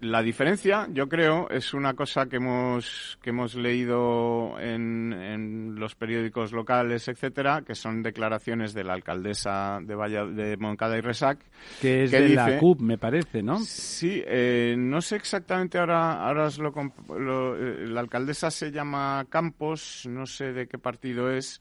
[0.04, 5.94] la diferencia, yo creo, es una cosa que hemos, que hemos leído en, en los
[5.94, 9.96] periódicos locales, etcétera, que son declaraciones de la alcaldesa de,
[10.34, 11.38] de Moncada y Resac.
[11.80, 13.58] Que es de la CUP, me parece, ¿no?
[13.58, 16.72] Sí, eh, no sé exactamente ahora, ahora lo,
[17.18, 21.60] lo, eh, la alcaldesa se llama Campos, no sé de qué partido es,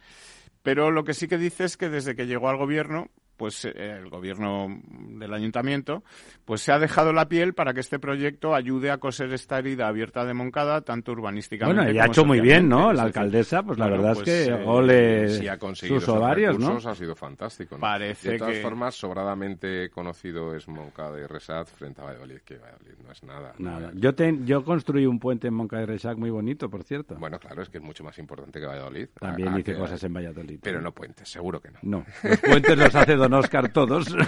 [0.62, 3.08] pero lo que sí que dice es que desde que llegó al gobierno,
[3.44, 6.02] pues eh, el gobierno del ayuntamiento
[6.46, 9.90] pues se ha dejado la piel para que este proyecto ayude a coser esta herida
[9.90, 13.78] abierta de Moncada tanto urbanísticamente bueno y ha hecho muy bien no la alcaldesa pues
[13.78, 17.18] la verdad es pues, que eh, ole si ha conseguido sus ovarios no ha sido
[17.18, 22.60] fantástico parece de todas formas sobradamente conocido es Moncada y Resat frente a Valladolid que
[22.60, 23.92] Valladolid no es nada nada.
[23.94, 24.12] Yo
[24.46, 27.16] yo construí un puente en Moncada y Resat muy bonito por cierto.
[27.16, 29.10] Bueno claro es que es mucho más importante que Valladolid.
[29.20, 30.60] También hice cosas en Valladolid.
[30.64, 31.80] Pero no puentes seguro que no.
[31.82, 34.08] No los puentes los hace Don Oscar todos.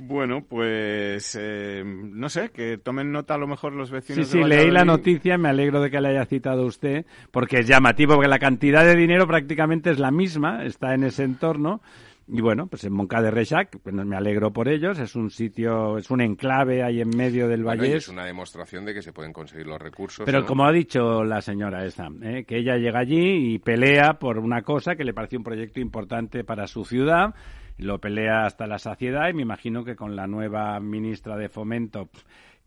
[0.00, 4.28] Bueno, pues eh, no sé, que tomen nota a lo mejor los vecinos.
[4.28, 7.66] Sí, sí, leí la noticia, me alegro de que la haya citado usted, porque es
[7.66, 11.82] llamativo, porque la cantidad de dinero prácticamente es la misma, está en ese entorno.
[12.30, 15.96] Y bueno, pues en Moncada de Rechac, pues me alegro por ellos, es un sitio,
[15.96, 17.96] es un enclave ahí en medio del valle.
[17.96, 20.26] es una demostración de que se pueden conseguir los recursos.
[20.26, 22.44] Pero como ha dicho la señora esa, ¿eh?
[22.46, 26.44] que ella llega allí y pelea por una cosa que le parece un proyecto importante
[26.44, 27.34] para su ciudad
[27.78, 32.10] lo pelea hasta la saciedad y me imagino que con la nueva ministra de Fomento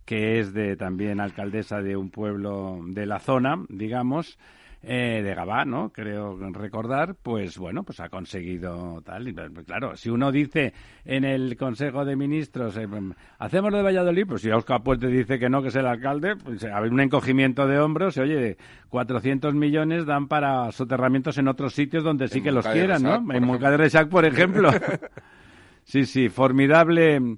[0.05, 4.39] que es de también alcaldesa de un pueblo de la zona, digamos,
[4.83, 5.91] eh, de Gabá, ¿no?
[5.91, 9.31] Creo recordar, pues bueno, pues ha conseguido tal.
[9.53, 10.73] Pues, claro, si uno dice
[11.05, 12.87] en el Consejo de Ministros, eh,
[13.37, 16.35] hacemos lo de Valladolid, pues si Oscar Puente dice que no, que es el alcalde,
[16.35, 18.57] pues hay un encogimiento de hombros, y, oye,
[18.89, 23.33] 400 millones dan para soterramientos en otros sitios donde sí que los quieran, ¿no?
[23.33, 24.71] En Mulcader por ejemplo.
[25.83, 27.37] sí, sí, formidable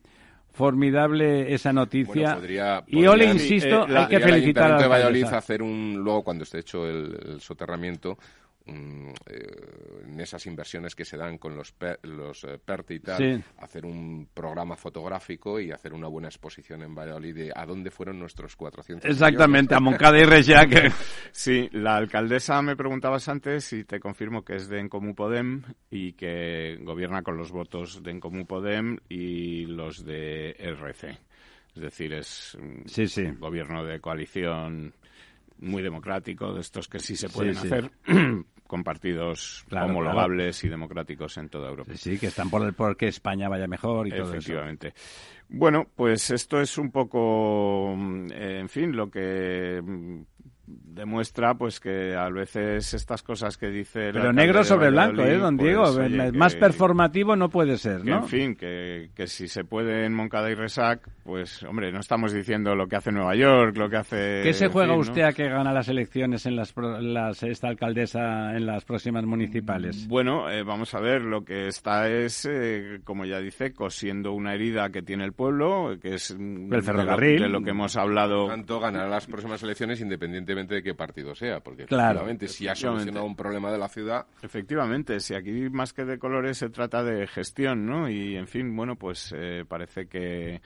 [0.54, 2.39] formidable esa noticia.
[2.88, 6.43] y yo le insisto, eh, hay que felicitar a de Valladolid hacer un luego cuando
[6.43, 8.18] esté hecho el soterramiento
[8.66, 13.43] Mm, eh, en esas inversiones que se dan con los, los eh, PERTE y tal,
[13.57, 18.20] hacer un programa fotográfico y hacer una buena exposición en Valladolid de a dónde fueron
[18.20, 20.93] nuestros 400 Exactamente, a Moncada y Rejac.
[21.34, 26.14] sí, la alcaldesa me preguntabas antes y te confirmo que es de Encomú Podem y
[26.14, 31.18] que gobierna con los votos de Encomú Podem y los de RC.
[31.76, 34.93] Es decir, es un gobierno de coalición
[35.59, 37.91] muy democrático, de estos que sí se pueden hacer
[38.74, 41.91] con partidos homologables y democráticos en toda Europa.
[41.95, 44.32] Sí, que están por el por que España vaya mejor y todo eso.
[44.32, 44.95] Efectivamente.
[45.47, 50.21] Bueno, pues esto es un poco, mm, en fin, lo que mm,
[50.66, 55.57] demuestra pues que a veces estas cosas que dice pero negro sobre blanco eh don
[55.57, 60.05] pues, Diego más performativo no puede ser no en fin que, que, si se puede
[60.05, 63.89] en Moncada y Resac pues hombre no estamos diciendo lo que hace Nueva York lo
[63.89, 67.68] que hace qué se juega usted a que gana las elecciones en las, las, esta
[67.68, 73.01] alcaldesa en las próximas municipales bueno eh, vamos a ver lo que está es eh,
[73.03, 77.41] como ya dice cosiendo una herida que tiene el pueblo que es el ferrocarril.
[77.41, 78.47] de lo, que hemos hablado.
[78.47, 80.01] Tanto ganará las próximas elecciones
[80.54, 84.26] independientemente de qué partido sea, porque efectivamente si ha solucionado un problema de la ciudad.
[84.41, 88.10] Efectivamente, si aquí más que de colores se trata de gestión, ¿no?
[88.10, 90.62] Y en fin, bueno, pues eh, parece que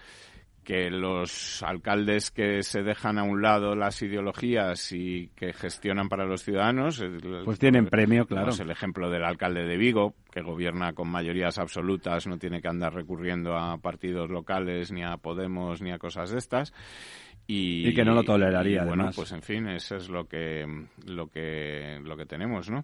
[0.68, 6.26] que los alcaldes que se dejan a un lado las ideologías y que gestionan para
[6.26, 7.02] los ciudadanos.
[7.46, 8.52] Pues tienen premio, claro.
[8.52, 12.94] el ejemplo del alcalde de Vigo, que gobierna con mayorías absolutas, no tiene que andar
[12.94, 16.74] recurriendo a partidos locales, ni a Podemos, ni a cosas de estas.
[17.50, 20.66] Y, que no lo toleraría, bueno, pues en fin, eso es lo que,
[21.06, 22.84] lo que, lo que tenemos, ¿no?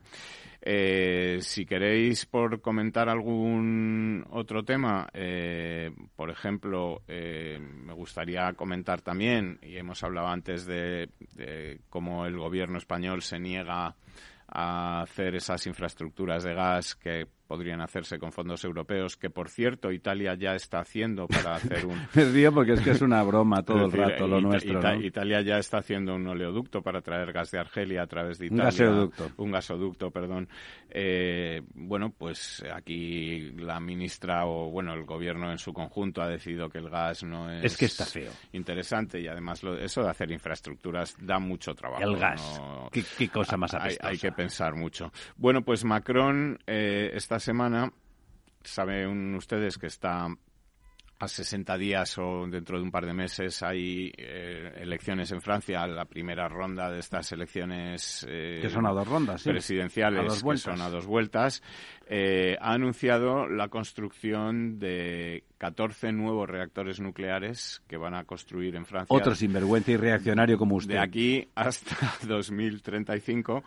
[0.61, 9.01] Eh, si queréis por comentar algún otro tema, eh, por ejemplo, eh, me gustaría comentar
[9.01, 13.95] también, y hemos hablado antes de, de cómo el gobierno español se niega
[14.47, 19.91] a hacer esas infraestructuras de gas que podrían hacerse con fondos europeos, que por cierto
[19.91, 21.99] Italia ya está haciendo para hacer un...
[22.13, 24.79] Me río porque es que es una broma todo el rato lo nuestro.
[25.01, 28.63] Italia ya está haciendo un oleoducto para traer gas de Argelia a través de Italia.
[28.63, 29.31] Un gasoducto.
[29.37, 30.47] Un gasoducto, perdón.
[30.89, 36.69] Eh, bueno, pues aquí la ministra o, bueno, el gobierno en su conjunto ha decidido
[36.69, 37.63] que el gas no es...
[37.65, 38.31] Es que está feo.
[38.53, 42.03] Interesante y además lo, eso de hacer infraestructuras da mucho trabajo.
[42.03, 42.61] El gas.
[42.91, 44.07] ¿Qué, cosa más apestosa.
[44.07, 45.11] Hay, hay, que pensar mucho.
[45.37, 47.91] Bueno, pues Macron eh, esta semana,
[48.63, 50.27] saben ustedes que está
[51.17, 55.87] a 60 días o dentro de un par de meses hay eh, elecciones en Francia,
[55.87, 60.81] la primera ronda de estas elecciones eh, que son a dos rondas, presidenciales, que son
[60.81, 61.63] a dos vueltas,
[62.15, 68.85] eh, ha anunciado la construcción de 14 nuevos reactores nucleares que van a construir en
[68.85, 69.17] Francia.
[69.17, 70.93] Otro sinvergüenza y reaccionario como usted.
[70.93, 71.95] De aquí hasta
[72.27, 73.63] 2035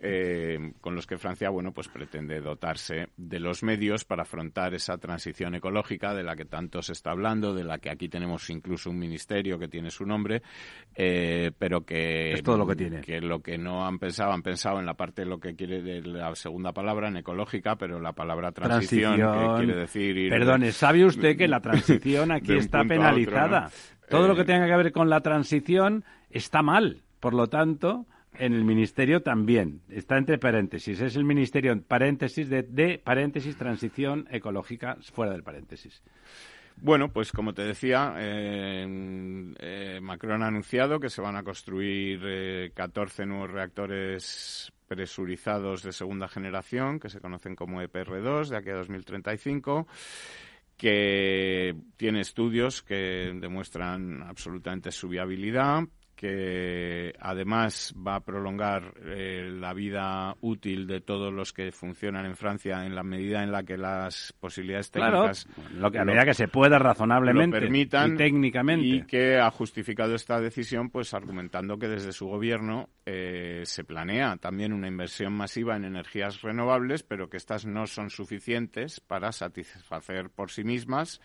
[0.00, 4.96] eh, con los que Francia, bueno, pues pretende dotarse de los medios para afrontar esa
[4.98, 8.90] transición ecológica de la que tanto se está hablando, de la que aquí tenemos incluso
[8.90, 10.42] un ministerio que tiene su nombre,
[10.94, 13.00] eh, pero que es todo lo que tiene.
[13.00, 15.82] Que lo que no han pensado, han pensado en la parte de lo que quiere
[15.82, 20.28] de la segunda palabra, en ecológica, pero la palabra transición, que quiere decir.
[20.28, 23.70] Perdone, ¿sabe usted que la transición aquí está penalizada?
[24.08, 27.02] Todo lo que eh, tenga que ver con la transición está mal.
[27.20, 29.82] Por lo tanto, en el ministerio también.
[29.88, 31.00] Está entre paréntesis.
[31.00, 36.02] Es el ministerio paréntesis de, paréntesis transición ecológica fuera del paréntesis.
[36.80, 42.70] Bueno, pues como te decía, eh, Macron ha anunciado que se van a construir eh,
[42.72, 48.76] 14 nuevos reactores presurizados de segunda generación, que se conocen como EPR2, de aquí a
[48.76, 49.86] 2035
[50.78, 55.82] que tiene estudios que demuestran absolutamente su viabilidad,
[56.18, 62.34] que además va a prolongar eh, la vida útil de todos los que funcionan en
[62.34, 66.34] Francia en la medida en la que las posibilidades técnicas lo que, a medida que
[66.34, 68.84] se pueda razonablemente permitan y técnicamente.
[68.84, 74.38] y que ha justificado esta decisión pues argumentando que desde su gobierno eh, se planea
[74.38, 80.30] también una inversión masiva en energías renovables pero que estas no son suficientes para satisfacer
[80.30, 81.20] por sí mismas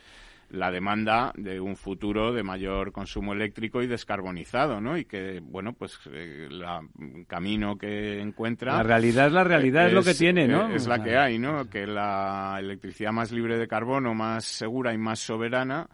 [0.54, 5.00] la demanda de un futuro de mayor consumo eléctrico y descarbonizado, ¿no?
[5.00, 8.78] Y que, bueno, pues el eh, camino que encuentra...
[8.78, 10.70] La realidad es la realidad, es, lo que tiene, ¿no?
[10.70, 11.68] Es, la que hay, ¿no?
[11.68, 15.90] Que la electricidad más libre de carbono, más segura y más soberana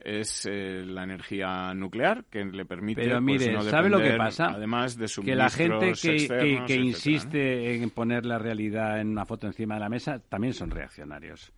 [0.00, 4.46] es eh, la energía nuclear que le permite Pero pues, mire, ¿sabe lo que pasa?
[4.46, 9.46] Además de que la gente que, que, insiste en poner la realidad en una foto
[9.46, 11.52] encima de la mesa también son reaccionarios.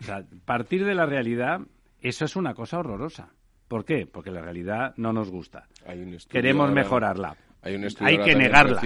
[0.00, 1.60] O sea, partir de la realidad
[2.08, 3.30] eso es una cosa horrorosa.
[3.68, 4.06] ¿Por qué?
[4.06, 5.68] Porque la realidad no nos gusta.
[6.28, 7.36] Queremos mejorarla.
[7.62, 8.82] Hay, que negarla.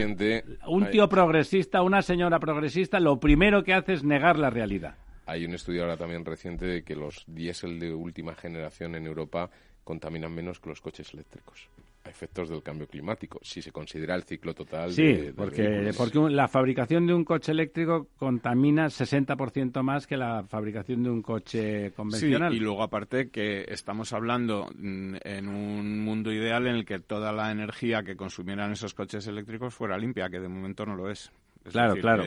[0.69, 4.95] un tío progresista, una señora progresista, lo primero que hace es negar la realidad.
[5.27, 9.51] Hay un estudio ahora también reciente de que los diésel de última generación en Europa
[9.83, 11.69] contaminan menos que los coches eléctricos
[12.09, 16.49] efectos del cambio climático, si se considera el ciclo total sí, de, porque, porque la
[16.49, 22.53] fabricación de un coche eléctrico contamina 60% más que la fabricación de un coche convencional.
[22.53, 27.01] Sí, y luego aparte que estamos hablando mm, en un mundo ideal en el que
[27.01, 31.11] toda la energía que consumieran esos coches eléctricos fuera limpia, que de momento no lo
[31.11, 31.31] es
[31.71, 32.25] claro, claro.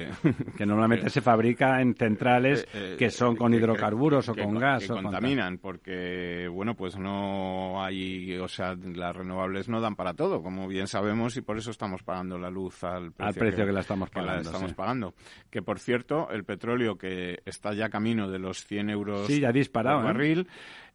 [0.57, 4.83] Que, normalmente se fabrica en centrales eh, eh, que son con hidrocarburos o con gas.
[4.83, 10.41] Que contaminan, porque, bueno, pues no hay, o sea, las renovables no dan para todo,
[10.41, 14.09] como bien sabemos, y por eso estamos pagando la luz al precio, que, la estamos
[14.09, 14.41] pagando.
[14.41, 15.13] Que estamos pagando.
[15.49, 19.51] Que, por cierto, el petróleo que está ya camino de los 100 euros sí, ya
[19.51, 20.13] disparado, por ¿eh?
[20.13, 20.45] barril, eh,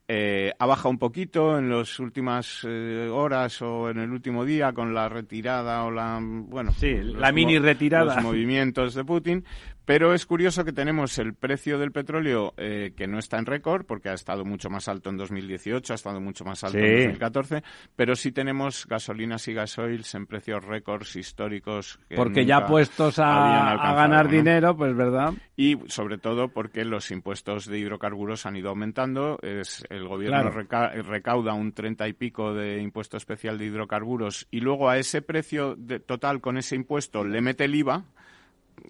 [0.09, 4.95] ha bajado un poquito en las últimas eh, horas o en el último día con
[4.95, 8.15] la retirada o la bueno sí, la mini retirada.
[8.15, 9.45] los movimientos de Putin
[9.87, 13.87] pero es curioso que tenemos el precio del petróleo eh, que no está en récord
[13.87, 17.63] porque ha estado mucho más alto en 2018 ha estado mucho más alto en 2014
[17.95, 24.29] pero sí tenemos gasolinas y gasoils en precios récords históricos porque ya puestos a, ganar
[24.29, 29.85] dinero pues verdad y sobre todo porque los impuestos de hidrocarburos han ido aumentando es
[29.89, 34.99] el gobierno recauda un treinta y pico de impuesto especial de hidrocarburos y luego a
[34.99, 35.77] ese precio
[36.07, 38.05] total con ese impuesto le mete el IVA,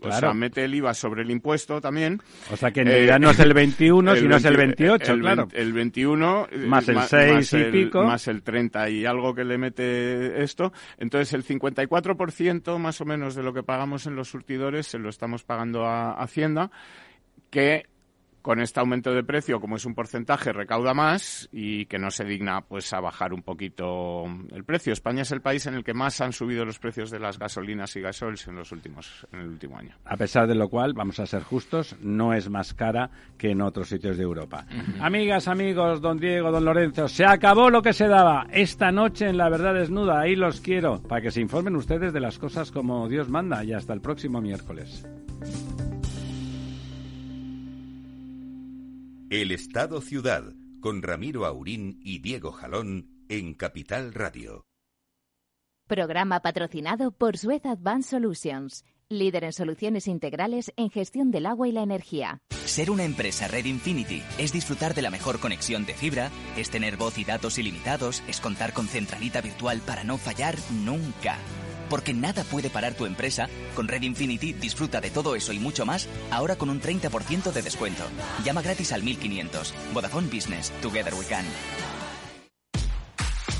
[0.00, 2.20] O sea, mete el IVA sobre el impuesto también.
[2.50, 5.48] O sea, que en realidad no es el 21, sino es el 28, claro.
[5.52, 6.48] El 21...
[6.50, 8.04] Eh, más el 6 y pico.
[8.04, 10.72] Más el 30 y algo que le mete esto.
[10.98, 15.08] Entonces, el 54% más o menos de lo que pagamos en los surtidores se lo
[15.08, 16.70] estamos pagando a Hacienda,
[17.50, 17.86] que
[18.46, 22.24] con este aumento de precio, como es un porcentaje, recauda más y que no se
[22.24, 24.22] digna pues a bajar un poquito
[24.52, 24.92] el precio.
[24.92, 27.96] España es el país en el que más han subido los precios de las gasolinas
[27.96, 29.96] y gasoils en los últimos en el último año.
[30.04, 33.62] A pesar de lo cual, vamos a ser justos, no es más cara que en
[33.62, 34.64] otros sitios de Europa.
[35.00, 39.38] Amigas, amigos, don Diego, don Lorenzo, se acabó lo que se daba esta noche en
[39.38, 40.20] La Verdad Desnuda.
[40.20, 43.72] Ahí los quiero para que se informen ustedes de las cosas como Dios manda y
[43.72, 45.04] hasta el próximo miércoles.
[49.28, 54.64] El Estado Ciudad, con Ramiro Aurín y Diego Jalón en Capital Radio.
[55.88, 61.72] Programa patrocinado por Suez Advanced Solutions, líder en soluciones integrales en gestión del agua y
[61.72, 62.38] la energía.
[62.66, 66.96] Ser una empresa Red Infinity es disfrutar de la mejor conexión de fibra, es tener
[66.96, 70.54] voz y datos ilimitados, es contar con centralita virtual para no fallar
[70.84, 71.36] nunca.
[71.90, 75.86] Porque nada puede parar tu empresa, con Red Infinity disfruta de todo eso y mucho
[75.86, 78.04] más, ahora con un 30% de descuento.
[78.44, 79.74] Llama gratis al 1500.
[79.92, 80.72] Vodafone Business.
[80.82, 81.44] Together we can.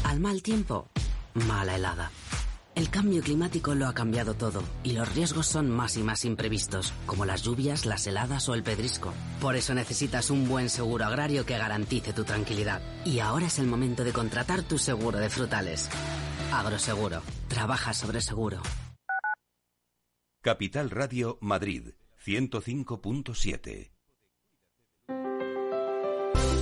[0.05, 0.89] Al mal tiempo,
[1.35, 2.11] mala helada.
[2.77, 6.93] El cambio climático lo ha cambiado todo y los riesgos son más y más imprevistos,
[7.07, 9.15] como las lluvias, las heladas o el pedrisco.
[9.41, 12.83] Por eso necesitas un buen seguro agrario que garantice tu tranquilidad.
[13.07, 15.89] Y ahora es el momento de contratar tu seguro de frutales.
[16.53, 17.23] Agroseguro.
[17.49, 18.61] Trabaja sobre seguro.
[20.43, 21.95] Capital Radio Madrid
[22.25, 23.96] 105.7